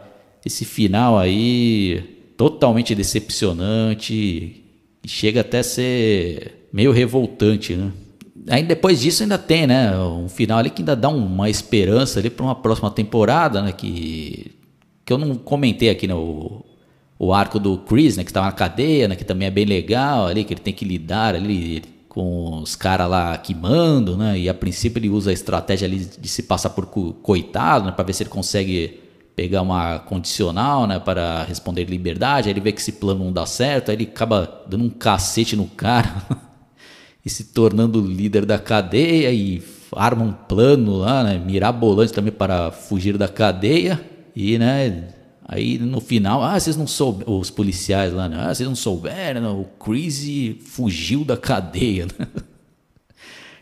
Esse 0.44 0.64
final 0.64 1.18
aí, 1.18 2.32
totalmente 2.36 2.94
decepcionante 2.94 4.60
e 5.02 5.08
chega 5.08 5.40
até 5.40 5.60
a 5.60 5.64
ser 5.64 6.68
meio 6.72 6.92
revoltante, 6.92 7.74
né? 7.74 7.92
Aí 8.48 8.62
depois 8.62 9.00
disso 9.00 9.22
ainda 9.22 9.36
tem, 9.36 9.66
né, 9.66 9.96
um 9.98 10.28
final 10.28 10.58
ali 10.58 10.70
que 10.70 10.80
ainda 10.80 10.96
dá 10.96 11.08
uma 11.08 11.50
esperança 11.50 12.18
ali 12.18 12.30
para 12.30 12.44
uma 12.44 12.54
próxima 12.54 12.90
temporada, 12.90 13.60
né, 13.62 13.72
que 13.72 14.52
que 15.04 15.12
eu 15.12 15.18
não 15.18 15.34
comentei 15.34 15.90
aqui, 15.90 16.06
né, 16.06 16.14
o, 16.14 17.32
arco 17.34 17.58
do 17.58 17.78
Chris, 17.78 18.16
né, 18.16 18.22
que 18.22 18.30
estava 18.30 18.46
na 18.46 18.52
cadeia, 18.52 19.08
né, 19.08 19.16
que 19.16 19.24
também 19.24 19.48
é 19.48 19.50
bem 19.50 19.64
legal 19.64 20.26
ali, 20.26 20.44
que 20.44 20.54
ele 20.54 20.60
tem 20.60 20.72
que 20.72 20.84
lidar 20.84 21.34
ali 21.34 21.82
com 22.08 22.60
os 22.60 22.76
caras 22.76 23.10
lá 23.10 23.36
que 23.36 23.54
mandam, 23.54 24.16
né, 24.16 24.38
e 24.38 24.48
a 24.48 24.54
princípio 24.54 25.00
ele 25.00 25.08
usa 25.08 25.30
a 25.30 25.32
estratégia 25.32 25.86
ali 25.86 25.98
de 25.98 26.28
se 26.28 26.44
passar 26.44 26.70
por 26.70 26.86
coitado, 26.86 27.86
né, 27.86 27.92
para 27.92 28.04
ver 28.04 28.12
se 28.12 28.22
ele 28.22 28.30
consegue 28.30 29.00
pegar 29.40 29.62
uma 29.62 30.00
condicional, 30.00 30.86
né, 30.86 31.00
para 31.00 31.44
responder 31.44 31.84
liberdade, 31.84 32.46
aí 32.46 32.52
ele 32.52 32.60
vê 32.60 32.72
que 32.72 32.78
esse 32.78 32.92
plano 32.92 33.24
não 33.24 33.32
dá 33.32 33.46
certo, 33.46 33.88
aí 33.88 33.96
ele 33.96 34.04
acaba 34.04 34.66
dando 34.68 34.84
um 34.84 34.90
cacete 34.90 35.56
no 35.56 35.64
cara 35.64 36.14
e 37.24 37.30
se 37.30 37.44
tornando 37.44 38.02
líder 38.02 38.44
da 38.44 38.58
cadeia 38.58 39.32
e 39.32 39.62
arma 39.96 40.24
um 40.24 40.32
plano 40.34 40.94
lá, 40.98 41.24
né, 41.24 41.38
mirabolante 41.38 42.12
também 42.12 42.30
para 42.30 42.70
fugir 42.70 43.16
da 43.16 43.28
cadeia. 43.28 43.98
E, 44.36 44.58
né, 44.58 45.08
aí 45.48 45.78
no 45.78 46.02
final, 46.02 46.42
ah, 46.44 46.60
vocês 46.60 46.76
não 46.76 46.86
souberam, 46.86 47.38
os 47.38 47.48
policiais 47.48 48.12
lá, 48.12 48.28
né? 48.28 48.36
ah, 48.38 48.54
vocês 48.54 48.68
não 48.68 48.76
souberam, 48.76 49.58
o 49.58 49.64
Crazy 49.82 50.60
fugiu 50.66 51.24
da 51.24 51.38
cadeia. 51.38 52.04
Né? 52.04 52.26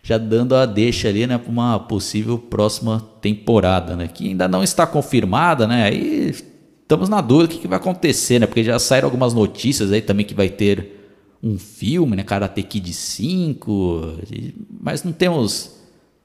Já 0.09 0.17
dando 0.17 0.57
a 0.57 0.65
deixa 0.65 1.07
ali, 1.07 1.27
né, 1.27 1.37
para 1.37 1.53
uma 1.53 1.79
possível 1.79 2.39
próxima 2.39 2.99
temporada, 3.21 3.95
né, 3.95 4.09
que 4.09 4.29
ainda 4.29 4.49
não 4.49 4.63
está 4.63 4.87
confirmada, 4.87 5.67
né, 5.67 5.83
aí 5.83 6.31
estamos 6.31 7.11
na 7.11 7.21
dúvida 7.21 7.53
que, 7.53 7.59
que 7.59 7.69
vai 7.69 7.77
acontecer, 7.77 8.39
né, 8.39 8.47
porque 8.47 8.65
já 8.65 8.79
saíram 8.79 9.07
algumas 9.07 9.35
notícias 9.35 9.93
aí 9.93 10.01
também 10.01 10.25
que 10.25 10.33
vai 10.33 10.49
ter 10.49 11.13
um 11.43 11.59
filme, 11.59 12.17
né, 12.17 12.23
Karate 12.23 12.63
Kid 12.63 12.91
5, 12.91 14.15
mas 14.81 15.05
não 15.05 15.13
temos 15.13 15.78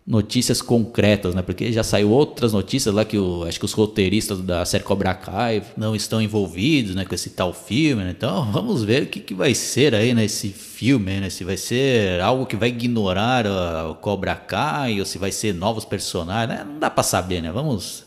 notícias 0.06 0.62
concretas, 0.62 1.34
né? 1.34 1.42
Porque 1.42 1.72
já 1.72 1.82
saiu 1.82 2.12
outras 2.12 2.52
notícias 2.52 2.94
lá 2.94 3.06
que 3.06 3.18
o, 3.18 3.46
acho 3.46 3.58
que 3.58 3.66
os 3.66 3.72
roteiristas 3.72 4.42
da 4.42 4.66
série 4.66 4.84
Cobra 4.84 5.14
Kai 5.14 5.64
não 5.78 5.96
estão 5.96 6.22
envolvidos, 6.22 6.94
né, 6.94 7.06
com 7.06 7.16
esse 7.16 7.30
tal 7.30 7.54
filme. 7.54 8.04
Né? 8.04 8.12
Então, 8.12 8.52
vamos 8.52 8.84
ver 8.84 9.04
o 9.04 9.08
que, 9.08 9.22
que 9.22 9.34
vai 9.34 9.56
ser 9.56 9.96
aí 9.96 10.14
nesse 10.14 10.50
filme, 10.50 11.20
né? 11.22 11.30
Se 11.30 11.44
vai 11.44 11.56
ser 11.56 12.20
algo 12.20 12.46
que 12.46 12.58
vai 12.58 12.70
ignorar 12.70 13.46
o 13.90 13.96
Cobra 13.96 14.36
Kai 14.36 15.00
ou 15.00 15.06
se 15.06 15.18
vai 15.18 15.32
ser 15.32 15.54
novos 15.54 15.86
personagens, 15.86 16.60
né? 16.60 16.66
Não 16.66 16.80
dá 16.80 16.90
para 16.90 17.04
saber, 17.04 17.42
né? 17.42 17.52
Vamos 17.52 18.06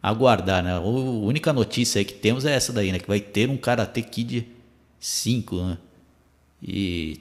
aguardar, 0.00 0.62
né? 0.62 0.74
A 0.74 0.80
única 0.80 1.52
notícia 1.52 1.98
aí 1.98 2.04
que 2.04 2.14
temos 2.14 2.44
é 2.44 2.54
essa 2.54 2.72
daí, 2.72 2.92
né? 2.92 3.00
Que 3.00 3.08
vai 3.08 3.20
ter 3.20 3.50
um 3.50 3.56
Karate 3.56 4.02
Kid 4.02 4.46
5, 5.00 5.56
né? 5.56 5.78
E 6.62 7.20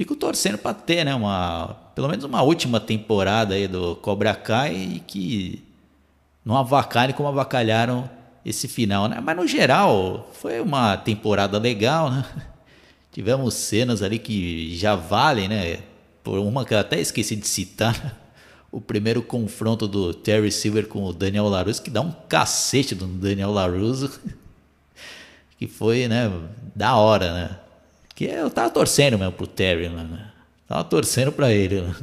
fico 0.00 0.16
torcendo 0.16 0.56
para 0.56 0.72
ter, 0.72 1.04
né? 1.04 1.14
Uma, 1.14 1.76
pelo 1.94 2.08
menos 2.08 2.24
uma 2.24 2.40
última 2.40 2.80
temporada 2.80 3.54
aí 3.54 3.68
do 3.68 3.96
Cobra 3.96 4.34
Kai 4.34 4.74
e 4.74 5.00
que 5.00 5.62
não 6.42 6.56
avacalhem 6.56 7.14
como 7.14 7.28
avacalharam 7.28 8.08
esse 8.42 8.66
final, 8.66 9.08
né? 9.08 9.20
Mas 9.22 9.36
no 9.36 9.46
geral 9.46 10.30
foi 10.40 10.58
uma 10.58 10.96
temporada 10.96 11.58
legal, 11.58 12.10
né? 12.10 12.24
Tivemos 13.12 13.52
cenas 13.52 14.02
ali 14.02 14.18
que 14.18 14.74
já 14.74 14.96
valem, 14.96 15.48
né? 15.48 15.80
Por 16.24 16.38
uma 16.38 16.64
que 16.64 16.72
eu 16.72 16.78
até 16.78 16.98
esqueci 16.98 17.36
de 17.36 17.46
citar, 17.46 18.18
o 18.72 18.80
primeiro 18.80 19.22
confronto 19.22 19.86
do 19.86 20.14
Terry 20.14 20.50
Silver 20.50 20.88
com 20.88 21.04
o 21.04 21.12
Daniel 21.12 21.46
LaRusso, 21.46 21.82
que 21.82 21.90
dá 21.90 22.00
um 22.00 22.12
cacete 22.26 22.94
do 22.94 23.06
Daniel 23.06 23.52
LaRusso, 23.52 24.18
que 25.58 25.66
foi, 25.66 26.08
né, 26.08 26.32
da 26.74 26.96
hora, 26.96 27.34
né? 27.34 27.58
Que 28.20 28.26
eu 28.26 28.50
tava 28.50 28.68
torcendo 28.68 29.18
mesmo 29.18 29.32
pro 29.32 29.46
Terry, 29.46 29.88
né? 29.88 30.30
Tava 30.68 30.84
torcendo 30.84 31.32
para 31.32 31.50
ele. 31.54 31.80
Né? 31.80 31.94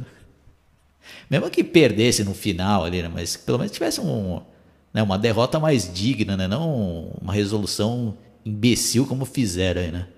Mesmo 1.30 1.48
que 1.48 1.62
perdesse 1.62 2.24
no 2.24 2.34
final 2.34 2.84
ali, 2.84 3.00
né? 3.00 3.08
Mas 3.08 3.36
pelo 3.36 3.56
menos 3.56 3.70
tivesse 3.70 4.00
um, 4.00 4.40
né? 4.92 5.00
uma 5.00 5.16
derrota 5.16 5.60
mais 5.60 5.88
digna, 5.94 6.36
né? 6.36 6.48
Não 6.48 7.12
uma 7.22 7.32
resolução 7.32 8.18
imbecil 8.44 9.06
como 9.06 9.24
fizeram 9.24 9.80
aí, 9.80 9.92
né? 9.92 10.08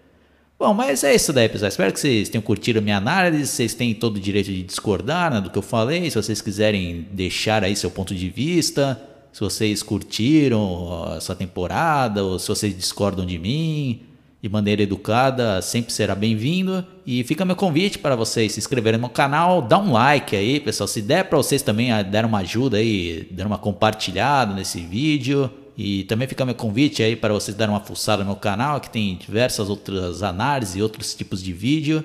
Bom, 0.59 0.73
mas 0.73 1.05
é 1.05 1.15
isso 1.15 1.35
daí, 1.35 1.51
pessoal. 1.51 1.69
Espero 1.69 1.93
que 1.93 2.01
vocês 2.01 2.31
tenham 2.31 2.41
curtido 2.41 2.79
a 2.79 2.83
minha 2.83 2.97
análise. 2.97 3.47
Vocês 3.47 3.75
têm 3.75 3.93
todo 3.93 4.17
o 4.17 4.21
direito 4.21 4.47
de 4.47 4.63
discordar 4.63 5.31
né, 5.31 5.39
do 5.39 5.51
que 5.51 5.59
eu 5.59 5.63
falei. 5.63 6.09
Se 6.09 6.17
vocês 6.17 6.41
quiserem 6.41 7.09
deixar 7.13 7.63
aí 7.63 7.77
seu 7.77 7.91
ponto 7.91 8.15
de 8.15 8.31
vista, 8.31 8.99
se 9.35 9.41
vocês 9.41 9.83
curtiram 9.83 11.15
essa 11.15 11.35
temporada, 11.35 12.25
ou 12.25 12.39
se 12.39 12.49
vocês 12.49 12.75
discordam 12.75 13.27
de 13.27 13.39
mim, 13.39 14.07
de 14.43 14.49
maneira 14.49 14.83
educada, 14.83 15.61
sempre 15.61 15.93
será 15.93 16.15
bem-vindo. 16.15 16.85
E 17.07 17.23
fica 17.25 17.45
meu 17.45 17.57
convite 17.57 17.99
para 17.99 18.17
vocês 18.17 18.53
se 18.53 18.59
inscreverem 18.59 18.99
no 18.99 19.09
canal, 19.09 19.61
dá 19.61 19.79
um 19.79 19.93
like 19.93 20.35
aí, 20.35 20.59
pessoal. 20.61 20.89
Se 20.89 21.03
der 21.03 21.25
para 21.25 21.37
vocês 21.37 21.61
também 21.61 21.93
ah, 21.93 22.03
dar 22.03 22.25
uma 22.25 22.39
ajuda 22.39 22.79
aí, 22.79 23.29
dar 23.31 23.47
uma 23.47 23.59
compartilhada 23.59 24.55
nesse 24.55 24.81
vídeo. 24.81 25.51
E 25.77 26.05
também 26.05 26.29
fica 26.29 26.45
meu 26.45 26.55
convite 26.55 27.03
aí 27.03 27.17
para 27.17 27.33
vocês 27.33 27.57
darem 27.57 27.75
uma 27.75 27.81
fuçada 27.81 28.23
no 28.25 28.37
canal, 28.37 28.81
que 28.81 28.91
tem 28.91 29.17
diversas 29.17 29.71
outras 29.71 30.23
análises 30.23 30.77
e 30.77 30.83
outros 30.83 31.15
tipos 31.15 31.43
de 31.43 31.53
vídeo. 31.53 32.05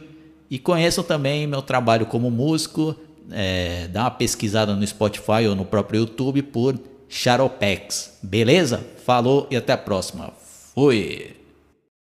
E 0.50 0.60
conheçam 0.60 1.04
também 1.04 1.48
meu 1.48 1.62
trabalho 1.62 2.06
como 2.06 2.30
músico. 2.30 2.96
É, 3.32 3.88
dá 3.88 4.04
uma 4.04 4.12
pesquisada 4.12 4.76
no 4.76 4.86
Spotify 4.86 5.48
ou 5.50 5.56
no 5.56 5.66
próprio 5.66 6.02
YouTube 6.02 6.42
por 6.44 6.80
Charopex. 7.10 8.18
Beleza? 8.22 8.86
Falou 9.06 9.48
e 9.50 9.56
até 9.56 9.74
a 9.74 9.78
próxima. 9.78 10.32
Fui! 10.74 11.45